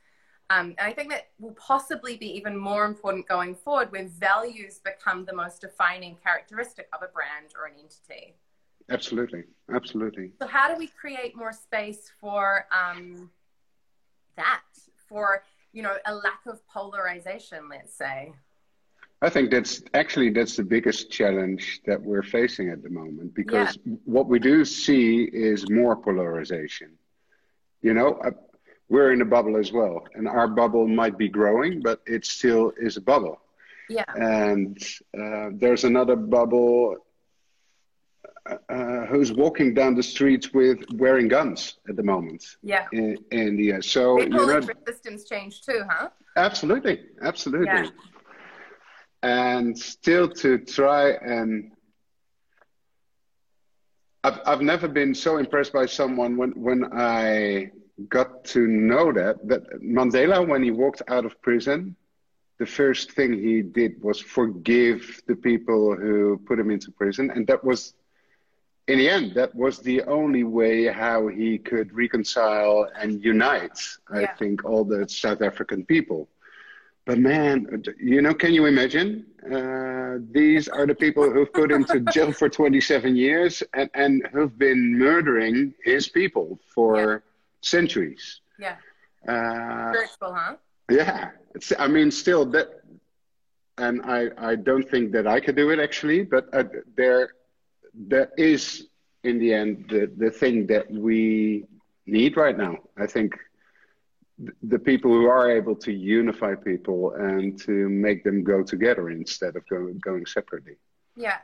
[0.50, 4.80] Um, and i think that will possibly be even more important going forward when values
[4.82, 8.34] become the most defining characteristic of a brand or an entity
[8.90, 9.44] absolutely.
[9.74, 10.32] Absolutely.
[10.40, 13.30] So how do we create more space for um,
[14.36, 14.62] that?
[15.08, 18.32] For you know a lack of polarization let's say.
[19.20, 23.78] I think that's actually that's the biggest challenge that we're facing at the moment because
[23.84, 23.94] yeah.
[24.04, 26.92] what we do see is more polarization.
[27.82, 28.30] You know uh,
[28.88, 32.72] we're in a bubble as well and our bubble might be growing but it still
[32.80, 33.40] is a bubble.
[33.90, 34.04] Yeah.
[34.14, 34.78] And
[35.18, 36.96] uh, there's another bubble
[38.68, 42.44] uh, who's walking down the streets with wearing guns at the moment.
[42.62, 42.86] Yeah.
[42.92, 44.18] In, in the uh, so
[44.86, 46.08] systems change too, huh?
[46.36, 47.66] Absolutely, absolutely.
[47.66, 47.88] Yeah.
[49.22, 51.72] And still to try and
[54.24, 57.70] I've I've never been so impressed by someone when when I
[58.08, 61.96] got to know that that Mandela when he walked out of prison
[62.58, 67.46] the first thing he did was forgive the people who put him into prison and
[67.46, 67.94] that was
[68.88, 73.78] in the end, that was the only way how he could reconcile and unite,
[74.12, 74.20] yeah.
[74.20, 76.28] I think, all the South African people.
[77.04, 79.26] But man, you know, can you imagine?
[79.44, 84.58] Uh, these are the people who've put into jail for 27 years and, and who've
[84.58, 87.18] been murdering his people for yeah.
[87.60, 88.40] centuries.
[88.58, 88.76] Yeah.
[89.26, 90.56] Uh, huh?
[90.90, 91.30] Yeah.
[91.54, 92.68] It's, I mean, still that,
[93.76, 96.64] and I, I don't think that I could do it actually, but uh,
[96.96, 97.30] there
[98.06, 98.86] that is
[99.24, 101.64] in the end the, the thing that we
[102.06, 102.76] need right now.
[102.96, 103.36] I think
[104.62, 109.56] the people who are able to unify people and to make them go together instead
[109.56, 110.76] of go, going separately.
[111.16, 111.38] Yeah.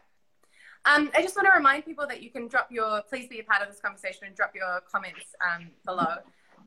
[0.86, 3.44] Um, I just want to remind people that you can drop your, please be a
[3.44, 6.16] part of this conversation and drop your comments um, below.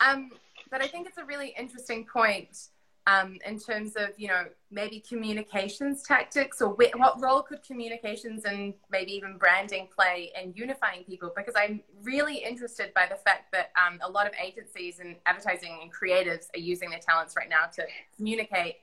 [0.02, 0.32] Um,
[0.70, 2.58] but I think it's a really interesting point
[3.08, 8.44] um, in terms of you know maybe communications tactics or wh- what role could communications
[8.44, 11.32] and maybe even branding play in unifying people?
[11.36, 15.80] Because i'm really interested by the fact that um, a lot of agencies and advertising
[15.82, 17.84] and creatives are using their talents right now to
[18.16, 18.76] communicate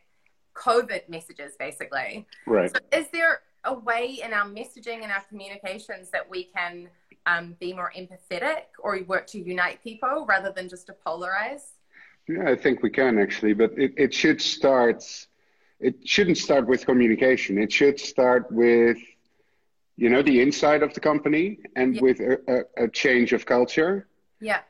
[0.55, 2.27] covid messages basically.
[2.47, 2.71] Right.
[2.71, 6.89] So is there a way in our messaging and our communications that we can
[7.27, 11.73] um, be more empathetic or work to unite people rather than just to polarize
[12.29, 15.05] yeah, I think we can actually, but it, it should start.
[15.81, 17.59] It shouldn't start with communication.
[17.59, 18.99] It should start with,
[19.97, 22.01] you know, the inside of the company and yeah.
[22.01, 24.07] with a, a, a change of culture.
[24.41, 24.61] Yeah.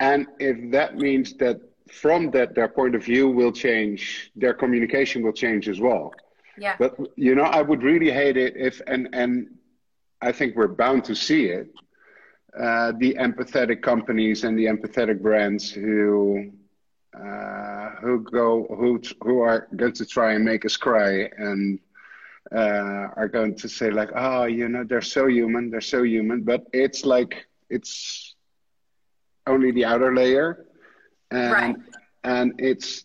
[0.00, 5.22] And if that means that from that their point of view will change, their communication
[5.22, 6.12] will change as well.
[6.58, 6.76] Yeah.
[6.78, 9.58] But you know, I would really hate it if and and
[10.20, 11.68] I think we're bound to see it.
[12.58, 16.52] Uh, the empathetic companies and the empathetic brands who
[17.14, 21.78] uh, who go who who are going to try and make us cry and
[22.52, 26.42] uh, are going to say like, oh, you know, they're so human, they're so human,
[26.42, 28.34] but it's like it's
[29.46, 30.66] only the outer layer,
[31.30, 31.76] and right.
[32.24, 33.04] and it's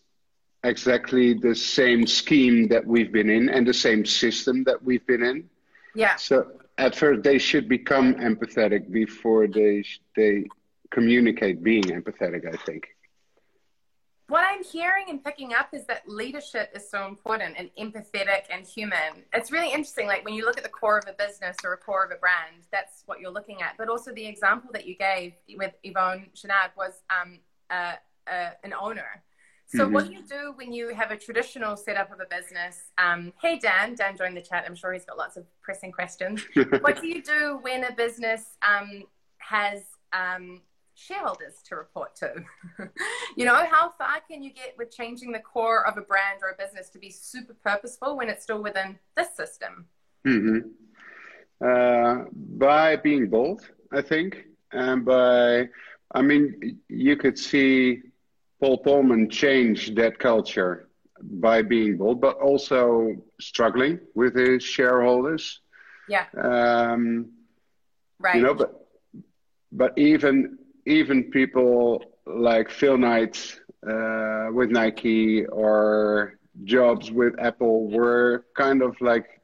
[0.64, 5.22] exactly the same scheme that we've been in and the same system that we've been
[5.22, 5.48] in.
[5.94, 6.16] Yeah.
[6.16, 9.84] So at first they should become empathetic before they
[10.16, 10.44] they
[10.90, 12.46] communicate being empathetic.
[12.46, 12.88] I think
[14.30, 18.64] what I'm hearing and picking up is that leadership is so important and empathetic and
[18.64, 19.24] human.
[19.34, 20.06] It's really interesting.
[20.06, 22.16] Like when you look at the core of a business or a core of a
[22.16, 23.74] brand, that's what you're looking at.
[23.76, 27.40] But also the example that you gave with Yvon Chouinard was um,
[27.70, 27.94] uh,
[28.30, 29.24] uh, an owner.
[29.66, 29.94] So mm-hmm.
[29.94, 32.90] what do you do when you have a traditional setup of a business?
[32.98, 34.64] Um, hey Dan, Dan joined the chat.
[34.66, 36.42] I'm sure he's got lots of pressing questions.
[36.80, 39.04] what do you do when a business um,
[39.38, 40.60] has um,
[41.00, 42.32] shareholders to report to.
[43.36, 46.50] you know, how far can you get with changing the core of a brand or
[46.50, 49.86] a business to be super purposeful when it's still within this system?
[50.26, 50.68] Mm-hmm.
[51.66, 55.68] Uh, by being bold, I think, and by,
[56.14, 58.02] I mean, you could see
[58.60, 60.88] Paul Polman change that culture
[61.22, 65.60] by being bold, but also struggling with his shareholders.
[66.08, 66.26] Yeah.
[66.36, 67.32] Um,
[68.18, 68.36] right.
[68.36, 68.76] You know, but
[69.72, 70.58] but even
[70.90, 79.00] even people like Phil Knight uh, with Nike or Jobs with Apple were kind of
[79.00, 79.40] like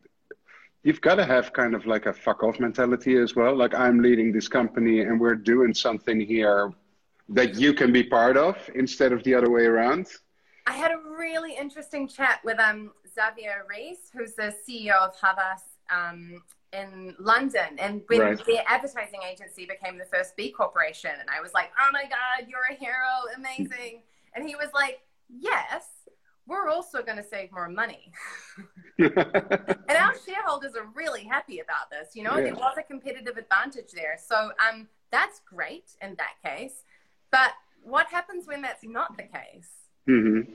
[0.83, 3.57] you've got to have kind of like a fuck off mentality as well.
[3.57, 6.73] Like I'm leading this company and we're doing something here
[7.29, 10.07] that you can be part of instead of the other way around.
[10.67, 15.63] I had a really interesting chat with um, Xavier Rees, who's the CEO of Havas
[15.91, 16.43] um,
[16.73, 17.79] in London.
[17.79, 18.47] And when right.
[18.47, 22.49] their advertising agency became the first B Corporation, and I was like, oh my God,
[22.49, 22.95] you're a hero,
[23.37, 24.03] amazing.
[24.35, 25.87] and he was like, yes,
[26.47, 28.13] we're also going to save more money.
[28.99, 32.15] and our shareholders are really happy about this.
[32.15, 32.45] You know, yeah.
[32.45, 34.17] there was a competitive advantage there.
[34.25, 36.85] So um, that's great in that case.
[37.33, 37.53] But
[37.83, 39.71] what happens when that's not the case?
[40.09, 40.53] Mm-hmm.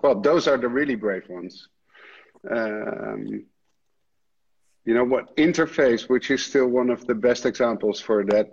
[0.00, 1.68] Well, those are the really brave ones.
[2.48, 3.46] Um,
[4.84, 8.48] you know what interface which is still one of the best examples for that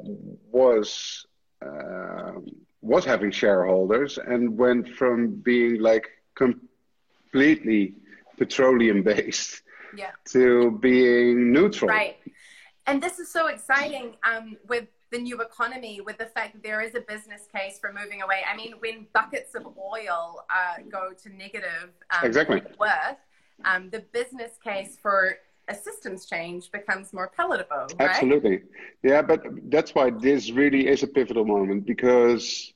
[0.51, 1.25] was
[1.65, 2.33] uh,
[2.81, 7.95] was having shareholders and went from being like completely
[8.37, 9.61] petroleum based
[9.97, 10.11] yeah.
[10.25, 12.17] to being neutral right
[12.85, 16.81] and this is so exciting um, with the new economy with the fact that there
[16.81, 21.13] is a business case for moving away i mean when buckets of oil uh, go
[21.13, 22.61] to negative um, exactly.
[22.77, 23.17] worth
[23.65, 25.37] um, the business case for
[25.67, 27.87] a systems change becomes more palatable.
[27.99, 28.09] Right?
[28.09, 28.63] Absolutely.
[29.03, 32.73] Yeah, but that's why this really is a pivotal moment because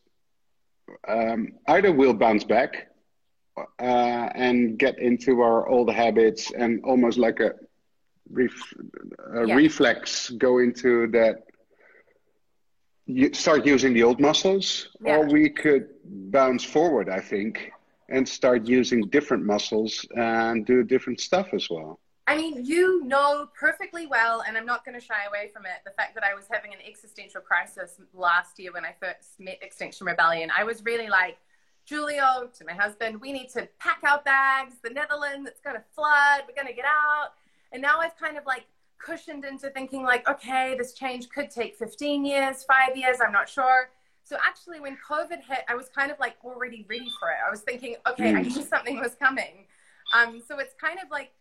[1.07, 2.87] um, either we'll bounce back
[3.57, 7.53] uh, and get into our old habits and almost like a,
[8.29, 8.73] ref-
[9.35, 9.55] a yeah.
[9.55, 11.43] reflex go into that
[13.05, 15.15] you start using the old muscles yeah.
[15.15, 17.71] or we could bounce forward i think
[18.09, 21.99] and start using different muscles and do different stuff as well
[22.31, 25.83] I mean, you know perfectly well, and I'm not going to shy away from it,
[25.83, 29.59] the fact that I was having an existential crisis last year when I first met
[29.61, 30.49] Extinction Rebellion.
[30.57, 31.39] I was really like,
[31.89, 34.75] Julio, to my husband, we need to pack our bags.
[34.81, 36.43] The Netherlands, it's going to flood.
[36.47, 37.31] We're going to get out.
[37.73, 38.63] And now I've kind of like
[38.97, 43.49] cushioned into thinking, like, okay, this change could take 15 years, five years, I'm not
[43.49, 43.89] sure.
[44.23, 47.39] So actually, when COVID hit, I was kind of like already ready for it.
[47.45, 48.47] I was thinking, okay, I hmm.
[48.47, 49.65] knew something was coming.
[50.15, 51.31] Um, so it's kind of like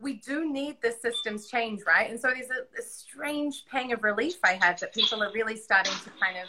[0.00, 2.10] we do need the systems change, right?
[2.10, 5.56] And so there's a, a, strange pang of relief I had that people are really
[5.56, 6.48] starting to kind of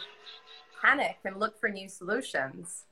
[0.82, 2.84] panic and look for new solutions.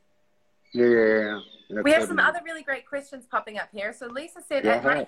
[0.73, 1.83] Yeah, yeah, yeah.
[1.83, 3.93] we have some other really great questions popping up here.
[3.93, 5.07] So Lisa said, yeah, at, my,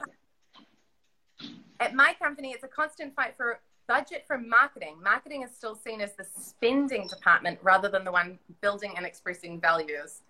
[1.80, 4.96] at my company, it's a constant fight for budget for marketing.
[5.02, 9.60] Marketing is still seen as the spending department rather than the one building and expressing
[9.60, 10.20] values.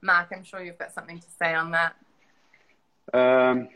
[0.00, 1.94] Mark, I'm sure you've got something to say on that.
[3.12, 3.68] Um,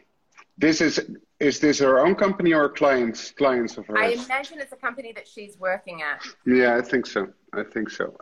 [0.59, 1.01] this is
[1.39, 3.99] is this her own company or clients clients of hers?
[4.01, 6.23] I imagine it's a company that she's working at.
[6.47, 7.29] Yeah, I think so.
[7.53, 8.17] I think so.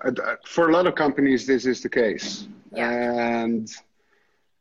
[0.47, 2.91] For a lot of companies, this is the case, yeah.
[2.91, 3.71] and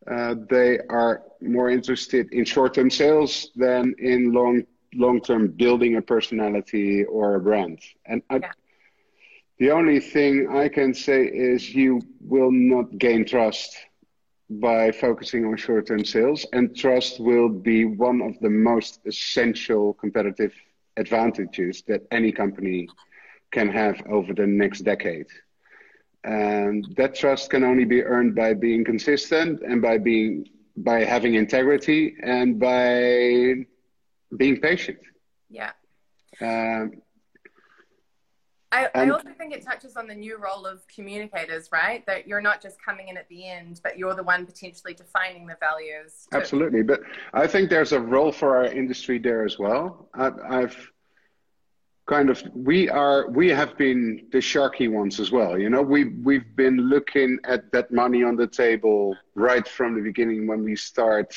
[0.10, 4.64] uh, they are more interested in short-term sales than in long
[4.96, 7.80] long-term building a personality or a brand.
[8.06, 8.52] And I, yeah.
[9.58, 13.76] the only thing I can say is you will not gain trust
[14.50, 20.54] by focusing on short-term sales, and trust will be one of the most essential competitive
[20.98, 22.88] advantages that any company
[23.52, 25.28] can have over the next decade.
[26.24, 31.36] And that trust can only be earned by being consistent and by being by having
[31.36, 33.66] integrity and by
[34.36, 34.98] being patient.
[35.50, 35.72] Yeah.
[36.42, 37.03] Um,
[38.74, 42.04] I, I, also think it touches on the new role of communicators, right?
[42.08, 45.46] That you're not just coming in at the end, but you're the one potentially defining
[45.46, 46.28] the values.
[46.32, 47.02] Absolutely, but
[47.34, 50.10] I think there's a role for our industry there as well.
[50.16, 50.92] I, I've
[52.08, 55.58] kind of we are we have been the sharky ones as well.
[55.58, 60.02] You know, we we've been looking at that money on the table right from the
[60.02, 61.32] beginning when we start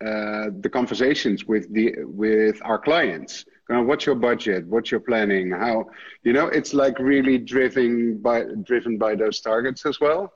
[0.00, 4.66] uh, the conversations with the with our clients uh, what's your budget?
[4.66, 5.50] What's your planning?
[5.50, 5.86] How
[6.22, 10.32] you know it's like really driven by driven by those targets as well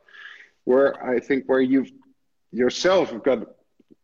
[0.65, 1.91] where i think where you've
[2.51, 3.39] yourself have got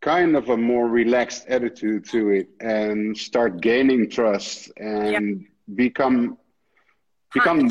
[0.01, 5.77] kind of a more relaxed attitude to it and start gaining trust and yep.
[5.77, 6.39] become
[7.35, 7.71] become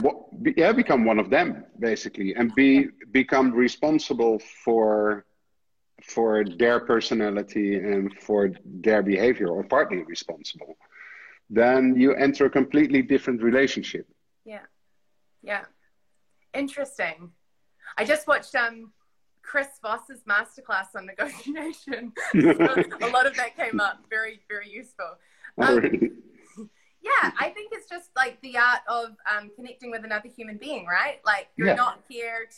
[0.55, 5.25] yeah become one of them basically and be become responsible for
[6.03, 10.77] for their personality and for their behavior or partly responsible
[11.49, 14.07] then you enter a completely different relationship.
[14.45, 14.65] Yeah.
[15.41, 15.65] Yeah.
[16.53, 17.31] Interesting.
[17.97, 18.91] I just watched um,
[19.41, 22.11] Chris Voss's masterclass on negotiation.
[22.35, 24.03] a lot of that came up.
[24.09, 25.17] Very, very useful.
[25.57, 25.81] Um,
[27.01, 30.85] yeah, I think it's just like the art of um, connecting with another human being,
[30.85, 31.19] right?
[31.25, 31.75] Like you're yeah.
[31.75, 32.47] not here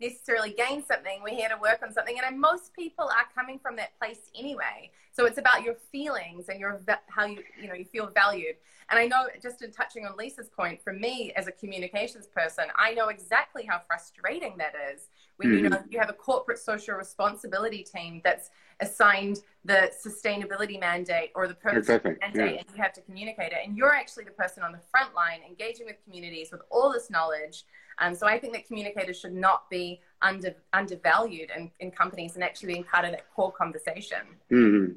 [0.00, 1.20] necessarily gain something.
[1.22, 2.16] We're here to work on something.
[2.24, 4.90] And most people are coming from that place anyway.
[5.12, 8.56] So it's about your feelings and your how you you know you feel valued.
[8.90, 12.64] And I know just in touching on Lisa's point, for me as a communications person,
[12.76, 15.64] I know exactly how frustrating that is when mm-hmm.
[15.64, 21.46] you know you have a corporate social responsibility team that's assigned the sustainability mandate or
[21.46, 22.42] the purpose mandate yeah.
[22.44, 25.40] and you have to communicate it and you're actually the person on the front line
[25.46, 27.64] engaging with communities with all this knowledge
[28.00, 32.42] um, so I think that communicators should not be under, undervalued in, in companies and
[32.42, 34.18] actually being part of that core conversation.
[34.50, 34.92] Mm-hmm.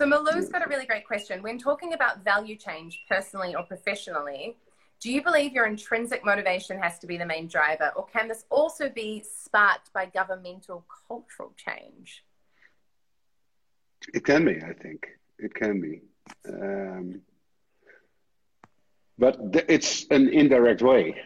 [0.00, 1.42] So Malu's got a really great question.
[1.42, 4.56] When talking about value change personally or professionally,
[5.00, 8.44] do you believe your intrinsic motivation has to be the main driver, or can this
[8.50, 12.24] also be sparked by governmental cultural change?
[14.12, 15.06] It can be, I think.
[15.38, 16.02] It can be.
[16.48, 17.20] Um,
[19.18, 21.16] but th- it's an indirect way.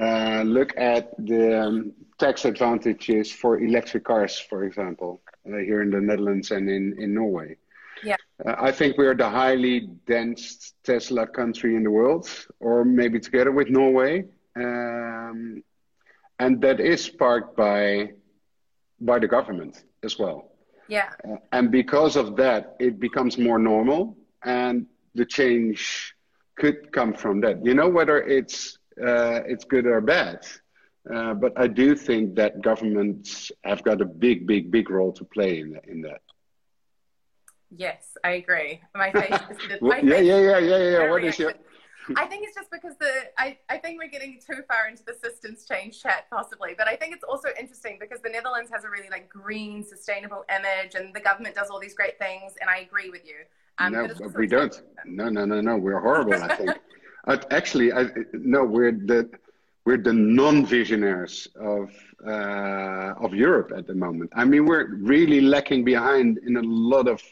[0.00, 5.90] Uh, look at the um, tax advantages for electric cars, for example, uh, here in
[5.90, 7.56] the Netherlands and in, in Norway.
[8.04, 8.16] Yeah.
[8.44, 12.28] Uh, I think we're the highly dense Tesla country in the world,
[12.60, 14.24] or maybe together with Norway.
[14.54, 15.64] Um,
[16.38, 18.12] and that is sparked by
[19.00, 20.52] by the government as well.
[20.88, 21.10] Yeah.
[21.24, 26.14] Uh, and because of that, it becomes more normal, and the change
[26.56, 27.64] could come from that.
[27.64, 30.46] You know, whether it's uh, it's good or bad.
[31.12, 35.24] Uh, but I do think that governments have got a big, big, big role to
[35.24, 36.20] play in, in that.
[37.70, 38.80] Yes, I agree.
[38.94, 41.10] My face is my yeah, face yeah, yeah, yeah, yeah.
[41.10, 41.52] What is your?
[42.16, 45.14] I think it's just because the I, I think we're getting too far into the
[45.22, 48.90] systems change chat possibly, but I think it's also interesting because the Netherlands has a
[48.90, 52.78] really like green, sustainable image, and the government does all these great things, and I
[52.78, 53.36] agree with you.
[53.78, 54.82] Um, no, we don't.
[55.04, 55.76] No, no, no, no.
[55.76, 56.34] We're horrible.
[56.34, 56.70] I think.
[57.26, 59.30] Uh, actually, I, no, we're the
[59.84, 61.90] we're the non-visionaries of
[62.26, 64.30] uh, of Europe at the moment.
[64.34, 67.22] I mean, we're really lacking behind in a lot of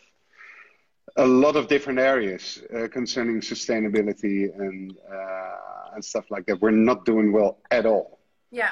[1.16, 6.60] a lot of different areas uh, concerning sustainability and uh, and stuff like that.
[6.60, 8.18] We're not doing well at all.
[8.50, 8.70] Yeah.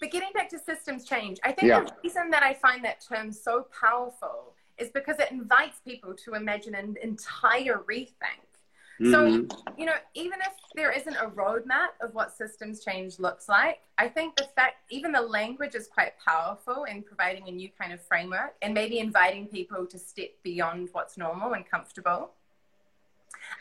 [0.00, 1.80] But getting back to systems change, I think yeah.
[1.80, 6.34] the reason that I find that term so powerful is because it invites people to
[6.34, 8.49] imagine an entire rethink
[9.02, 9.80] so, mm-hmm.
[9.80, 14.08] you know, even if there isn't a roadmap of what systems change looks like, I
[14.08, 18.02] think the fact, even the language is quite powerful in providing a new kind of
[18.02, 22.32] framework and maybe inviting people to step beyond what's normal and comfortable.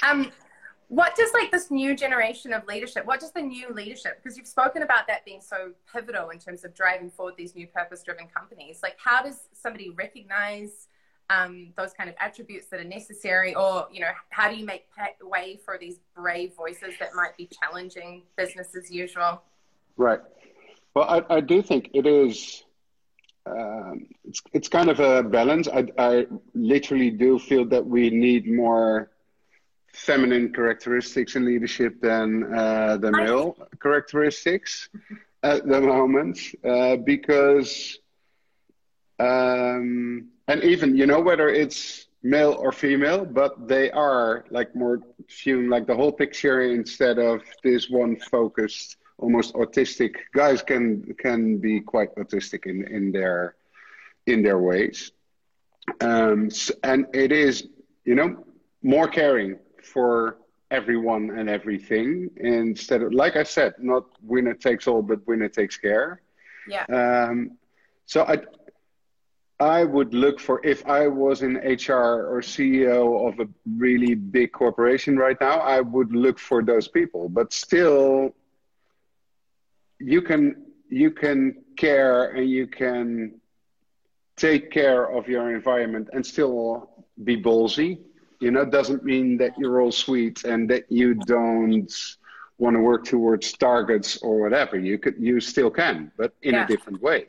[0.04, 0.32] Um,
[0.90, 4.48] what does like this new generation of leadership, what does the new leadership, because you've
[4.48, 8.28] spoken about that being so pivotal in terms of driving forward these new purpose driven
[8.28, 10.88] companies, like how does somebody recognize
[11.30, 14.86] um, those kind of attributes that are necessary or you know how do you make
[15.22, 19.42] way for these brave voices that might be challenging business as usual?
[19.98, 20.20] Right.
[20.96, 22.64] Well i, I do think it is
[23.46, 25.68] um, it's, it's kind of a balance.
[25.68, 29.12] I, I literally do feel that we need more
[29.94, 34.90] feminine characteristics in leadership than uh, the male characteristics
[35.42, 37.98] at the moment uh, because
[39.20, 45.00] um, and even you know whether it's male or female but they are like more
[45.42, 51.58] viewing like the whole picture instead of this one focused almost autistic guys can can
[51.58, 53.56] be quite autistic in in their
[54.26, 55.12] in their ways.
[56.02, 56.50] Um,
[56.84, 57.68] and it is
[58.06, 58.46] you know
[58.82, 60.38] more caring for
[60.72, 65.78] everyone and everything instead of like i said not winner takes all but winner takes
[65.78, 66.22] care.
[66.68, 66.86] Yeah.
[66.86, 67.58] Um,
[68.06, 68.38] so i
[69.60, 74.54] I would look for if I was in HR or CEO of a really big
[74.54, 77.28] corporation right now, I would look for those people.
[77.28, 78.34] But still,
[80.00, 83.40] you can you can care and you can
[84.38, 88.00] take care of your environment and still be ballsy.
[88.40, 91.94] You know, doesn't mean that you're all sweet and that you don't
[92.58, 94.80] want to work towards targets or whatever.
[94.80, 96.64] You could you still can, but in yeah.
[96.64, 97.28] a different way.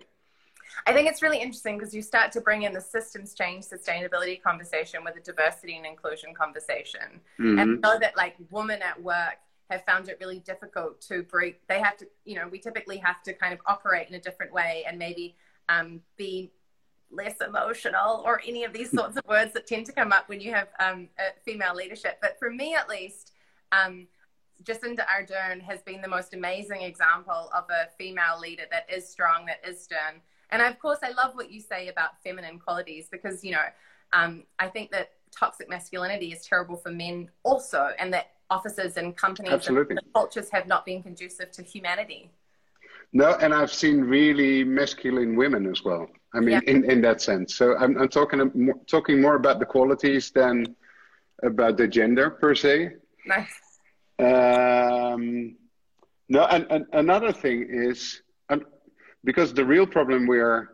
[0.87, 4.43] I think it's really interesting because you start to bring in the systems change sustainability
[4.43, 7.21] conversation with a diversity and inclusion conversation.
[7.39, 7.59] Mm-hmm.
[7.59, 9.39] And know that like women at work
[9.71, 11.67] have found it really difficult to break.
[11.69, 14.53] They have to, you know, we typically have to kind of operate in a different
[14.53, 15.37] way and maybe
[15.69, 16.53] um, be
[17.13, 20.41] less emotional or any of these sorts of words that tend to come up when
[20.41, 21.09] you have um,
[21.45, 22.19] female leadership.
[22.21, 23.33] But for me, at least,
[23.73, 24.07] um,
[24.63, 29.47] Jacinda Ardern has been the most amazing example of a female leader that is strong,
[29.47, 30.21] that is stern,
[30.51, 33.65] and of course, I love what you say about feminine qualities because, you know,
[34.13, 39.17] um, I think that toxic masculinity is terrible for men also, and that offices and
[39.17, 39.97] companies Absolutely.
[39.97, 42.31] and cultures have not been conducive to humanity.
[43.13, 46.09] No, and I've seen really masculine women as well.
[46.33, 46.73] I mean, yeah.
[46.73, 47.57] in, in that sense.
[47.57, 50.77] So I'm, I'm talking talking more about the qualities than
[51.43, 52.93] about the gender per se.
[53.27, 53.53] Nice.
[54.19, 55.57] Um,
[56.29, 58.65] no, and, and another thing is um,
[59.25, 60.69] because the real problem we are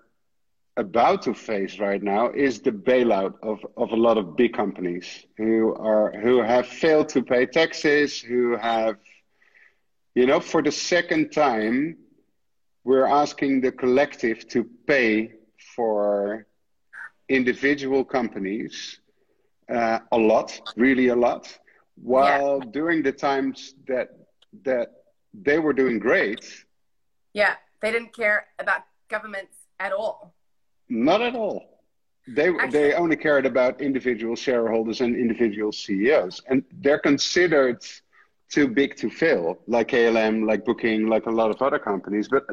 [0.76, 5.26] about to face right now is the bailout of, of a lot of big companies
[5.36, 8.96] who are who have failed to pay taxes, who have,
[10.14, 11.96] you know, for the second time,
[12.84, 15.32] we're asking the collective to pay
[15.74, 16.46] for
[17.28, 19.00] individual companies
[19.68, 21.58] uh, a lot, really a lot,
[21.96, 22.70] while yeah.
[22.70, 24.08] during the times that
[24.64, 24.88] that
[25.32, 26.64] they were doing great.
[27.32, 30.34] Yeah, they didn't care about governments at all.
[30.88, 31.76] Not at all.
[32.28, 37.84] They Actually, they only cared about individual shareholders and individual CEOs, and they're considered
[38.50, 42.28] too big to fail, like KLM, like Booking, like a lot of other companies.
[42.28, 42.46] But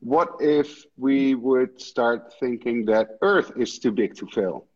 [0.00, 4.66] what if we would start thinking that Earth is too big to fail?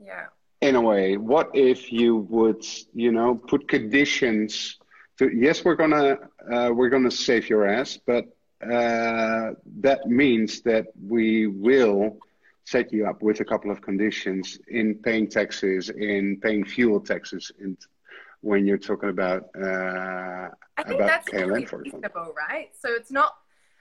[0.00, 0.26] Yeah.
[0.60, 4.78] In a way, what if you would, you know, put conditions
[5.18, 6.18] to yes, we're gonna
[6.52, 12.18] uh, we're gonna save your ass, but uh, that means that we will
[12.64, 17.52] set you up with a couple of conditions in paying taxes, in paying fuel taxes,
[17.60, 17.76] in
[18.40, 21.82] when you're talking about uh, I think about that's KLM, really for
[22.36, 22.70] right?
[22.78, 23.36] So it's not.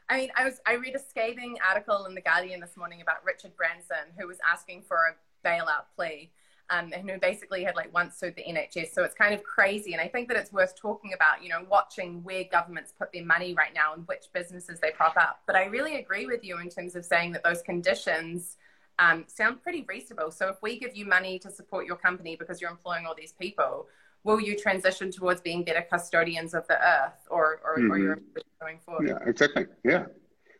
[0.09, 3.23] I mean, I was I read a scathing article in the Guardian this morning about
[3.25, 6.31] Richard Branson, who was asking for a bailout plea,
[6.69, 8.93] um, and who basically had like once sued the NHS.
[8.93, 11.43] So it's kind of crazy, and I think that it's worth talking about.
[11.43, 15.15] You know, watching where governments put their money right now and which businesses they prop
[15.17, 15.41] up.
[15.45, 18.57] But I really agree with you in terms of saying that those conditions
[18.99, 20.31] um, sound pretty reasonable.
[20.31, 23.33] So if we give you money to support your company because you're employing all these
[23.33, 23.87] people,
[24.23, 27.91] will you transition towards being better custodians of the earth or, or, mm-hmm.
[27.91, 28.19] or your
[28.59, 29.07] going forward?
[29.07, 29.67] Yeah, exactly.
[29.83, 30.05] Yeah.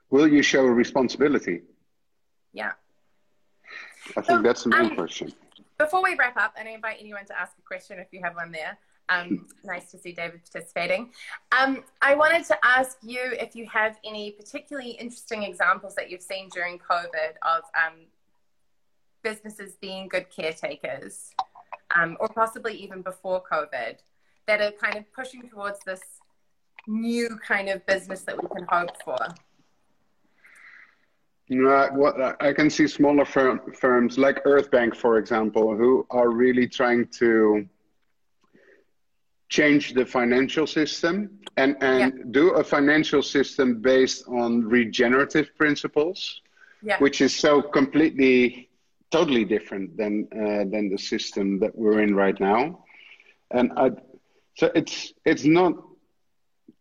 [0.10, 1.62] Will you show a responsibility?
[2.54, 2.74] Yeah.
[4.12, 5.34] I think so, that's the main um, question.
[5.78, 8.36] Before we wrap up, and I invite anyone to ask a question if you have
[8.36, 8.78] one there.
[9.10, 11.12] Um, nice to see David participating.
[11.52, 16.22] Um, I wanted to ask you if you have any particularly interesting examples that you've
[16.22, 18.06] seen during COVID of um,
[19.22, 21.32] businesses being good caretakers,
[21.96, 23.98] um, or possibly even before COVID,
[24.48, 26.02] that are kind of pushing towards this
[26.88, 29.18] new kind of business that we can hope for?
[31.50, 31.94] Right.
[31.94, 37.08] What I can see smaller firm, firms like Earthbanc, for example, who are really trying
[37.20, 37.68] to
[39.50, 42.24] change the financial system and, and yeah.
[42.32, 46.42] do a financial system based on regenerative principles,
[46.82, 46.98] yeah.
[46.98, 48.70] which is so completely
[49.12, 52.84] totally different than uh, than the system that we're in right now.
[53.52, 53.92] And I,
[54.56, 55.74] so it's it's not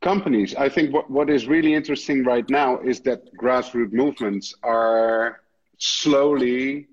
[0.05, 0.55] companies.
[0.55, 5.41] I think what, what is really interesting right now is that grassroots movements are
[5.79, 6.87] slowly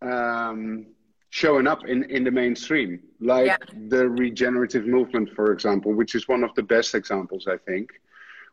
[0.00, 0.86] um,
[1.30, 3.56] showing up in, in the mainstream, like yeah.
[3.88, 7.90] the regenerative movement, for example, which is one of the best examples, I think,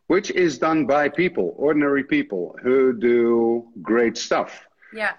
[0.08, 4.66] which is done by people, ordinary people who do great stuff.
[4.92, 5.12] Yeah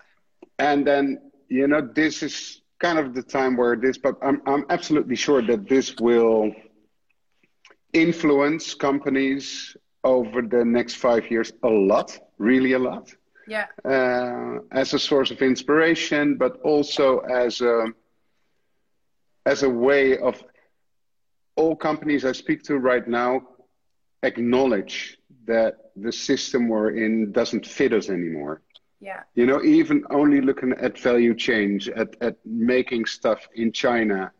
[0.60, 4.66] and then you know this is kind of the time where this but i'm, I'm
[4.70, 6.51] absolutely sure that this will
[7.93, 13.13] influence companies over the next five years a lot really a lot
[13.47, 17.85] yeah uh, as a source of inspiration but also as a
[19.45, 20.41] as a way of
[21.55, 23.41] all companies i speak to right now
[24.23, 28.61] acknowledge that the system we're in doesn't fit us anymore
[28.99, 29.21] yeah.
[29.33, 34.31] You know, even only looking at value change, at, at making stuff in China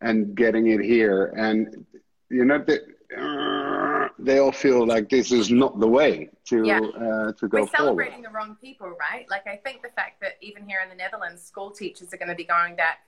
[0.00, 1.32] and getting it here.
[1.36, 1.86] And,
[2.32, 2.78] you know, they,
[3.18, 6.78] uh, they all feel like this is not the way to, yeah.
[6.78, 8.30] uh, to go We're celebrating forward.
[8.30, 9.26] the wrong people, right?
[9.30, 12.28] Like, I think the fact that even here in the Netherlands, school teachers are going
[12.28, 13.00] to be going back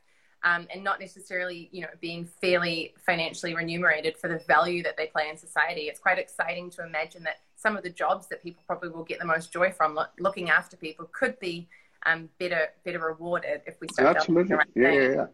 [0.42, 5.06] um, and not necessarily, you know, being fairly financially remunerated for the value that they
[5.06, 5.82] play in society.
[5.82, 9.18] It's quite exciting to imagine that some of the jobs that people probably will get
[9.18, 11.66] the most joy from looking after people could be
[12.06, 15.26] um, better better rewarded if we start absolutely right yeah, yeah, yeah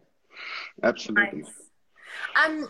[0.83, 1.51] absolutely nice.
[2.41, 2.69] um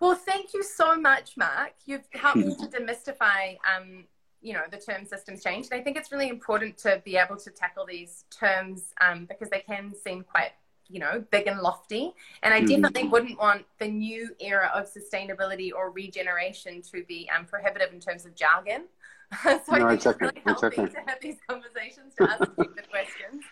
[0.00, 4.04] well thank you so much mark you've helped me to demystify um
[4.40, 7.36] you know the term systems change and i think it's really important to be able
[7.36, 10.52] to tackle these terms um, because they can seem quite
[10.88, 12.12] you know, big and lofty.
[12.42, 12.82] And I mm-hmm.
[12.82, 18.00] definitely wouldn't want the new era of sustainability or regeneration to be um, prohibitive in
[18.00, 18.84] terms of jargon.
[19.42, 20.28] so no, I think exactly.
[20.28, 20.86] it's really helping exactly.
[20.86, 23.42] to have these conversations to ask stupid questions.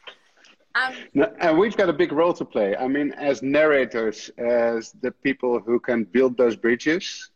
[0.75, 2.77] Um, and we've got a big role to play.
[2.77, 7.31] I mean, as narrators, as the people who can build those bridges,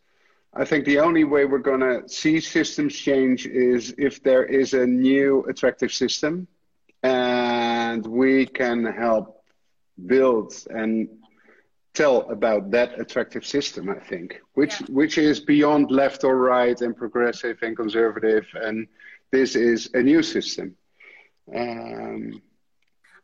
[0.55, 4.73] I think the only way we're going to see systems change is if there is
[4.73, 6.49] a new attractive system
[7.03, 9.45] and we can help
[10.07, 11.09] build and
[11.95, 14.87] tell about that attractive system i think which yeah.
[14.91, 18.87] which is beyond left or right and progressive and conservative and
[19.31, 20.77] this is a new system
[21.55, 22.43] um,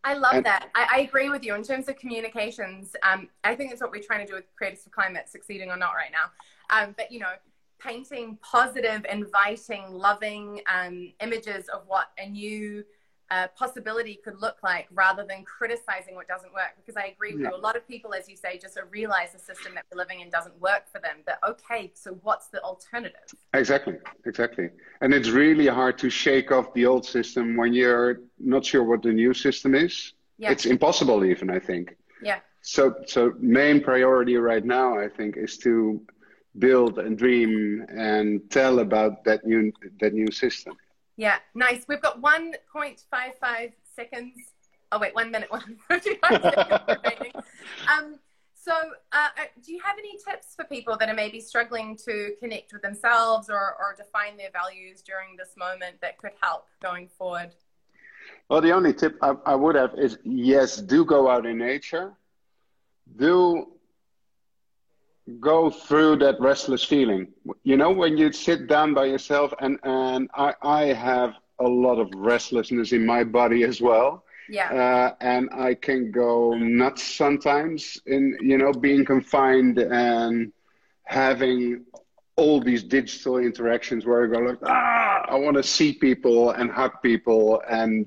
[0.04, 0.70] I love and, that.
[0.74, 2.96] I, I, agree with you in terms of communications.
[3.04, 5.76] Um, I think that's what we're trying to do with Creatives for Climate, succeeding or
[5.76, 6.76] not right now.
[6.76, 7.32] Um, but you know,
[7.78, 12.84] painting positive, inviting, loving um, images of what a new
[13.32, 16.72] uh, possibility could look like rather than criticizing what doesn't work.
[16.76, 17.48] Because I agree with yeah.
[17.48, 17.56] you.
[17.56, 20.28] A lot of people, as you say, just realize the system that we're living in
[20.28, 21.16] doesn't work for them.
[21.24, 23.26] But okay, so what's the alternative?
[23.54, 24.68] Exactly, exactly.
[25.00, 29.02] And it's really hard to shake off the old system when you're not sure what
[29.02, 30.12] the new system is.
[30.36, 30.52] Yeah.
[30.52, 31.96] It's impossible, even, I think.
[32.22, 32.40] Yeah.
[32.60, 36.02] So, so main priority right now, I think, is to
[36.58, 40.74] build and dream and tell about that new that new system.
[41.16, 41.84] Yeah, nice.
[41.88, 44.32] We've got 1.55 seconds.
[44.90, 47.46] Oh wait, one minute, 1.55 seconds
[47.88, 48.18] Um,
[48.54, 48.72] so,
[49.12, 52.72] uh, uh, do you have any tips for people that are maybe struggling to connect
[52.72, 57.50] with themselves or, or define their values during this moment that could help going forward?
[58.48, 62.12] Well, the only tip I, I would have is yes, do go out in nature.
[63.16, 63.72] Do
[65.40, 67.28] go through that restless feeling.
[67.62, 71.98] You know, when you sit down by yourself, and and I I have a lot
[71.98, 74.24] of restlessness in my body as well.
[74.48, 74.70] Yeah.
[74.72, 80.52] Uh, and I can go nuts sometimes in you know being confined and
[81.04, 81.84] having
[82.36, 86.70] all these digital interactions where I go like ah I want to see people and
[86.70, 88.06] hug people and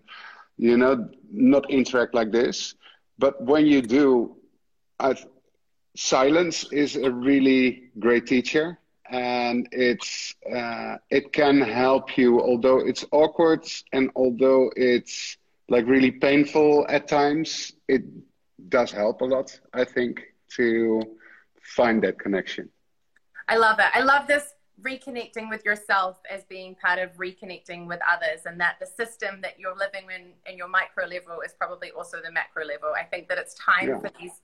[0.58, 2.76] you know not interact like this.
[3.18, 4.36] But when you do,
[5.00, 5.16] I
[5.96, 8.78] silence is a really great teacher
[9.12, 15.38] and it's uh, it can help you although it's awkward and although it's
[15.70, 18.04] like really painful at times it
[18.70, 21.02] does help a lot i think to
[21.66, 22.70] find that connection.
[23.48, 23.86] I love it.
[23.94, 28.76] I love this reconnecting with yourself as being part of reconnecting with others and that
[28.80, 32.66] the system that you're living in in your micro level is probably also the macro
[32.66, 32.92] level.
[33.00, 34.00] I think that it's time yeah.
[34.00, 34.42] for these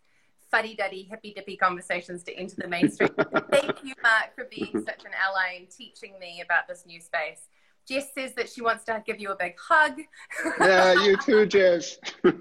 [0.51, 3.09] fuddy-duddy, hippy-dippy conversations to enter the mainstream.
[3.49, 7.47] Thank you, Mark, for being such an ally and teaching me about this new space.
[7.87, 9.99] Jess says that she wants to give you a big hug.
[10.59, 11.97] Yeah, you too, Jess.
[12.23, 12.39] that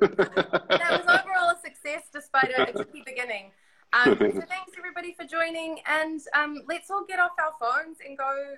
[0.70, 3.50] was overall a success despite a, tricky beginning.
[3.92, 8.18] Um, so thanks everybody for joining, and um, let's all get off our phones and
[8.18, 8.54] go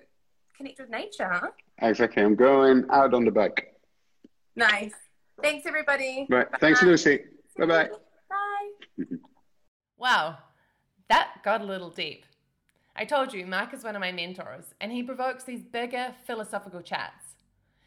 [0.57, 1.49] connect with nature, huh?
[1.81, 2.23] Exactly.
[2.23, 3.77] I'm going out on the bike.
[4.57, 4.93] Nice.
[5.41, 6.27] Thanks everybody.
[6.29, 6.51] Right.
[6.51, 6.59] Bye.
[6.61, 7.21] Thanks, Lucy.
[7.57, 7.85] Bye-bye.
[7.85, 7.97] Bye.
[10.03, 10.39] Wow,
[11.09, 12.27] that got a little deep.
[12.97, 16.83] I told you, Mark is one of my mentors, and he provokes these bigger philosophical
[16.83, 17.37] chats.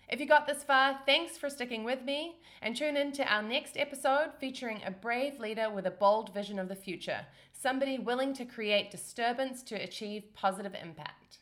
[0.08, 3.44] If you got this far, thanks for sticking with me, and tune in to our
[3.44, 8.34] next episode featuring a brave leader with a bold vision of the future, somebody willing
[8.36, 11.40] to create disturbance to achieve positive impact.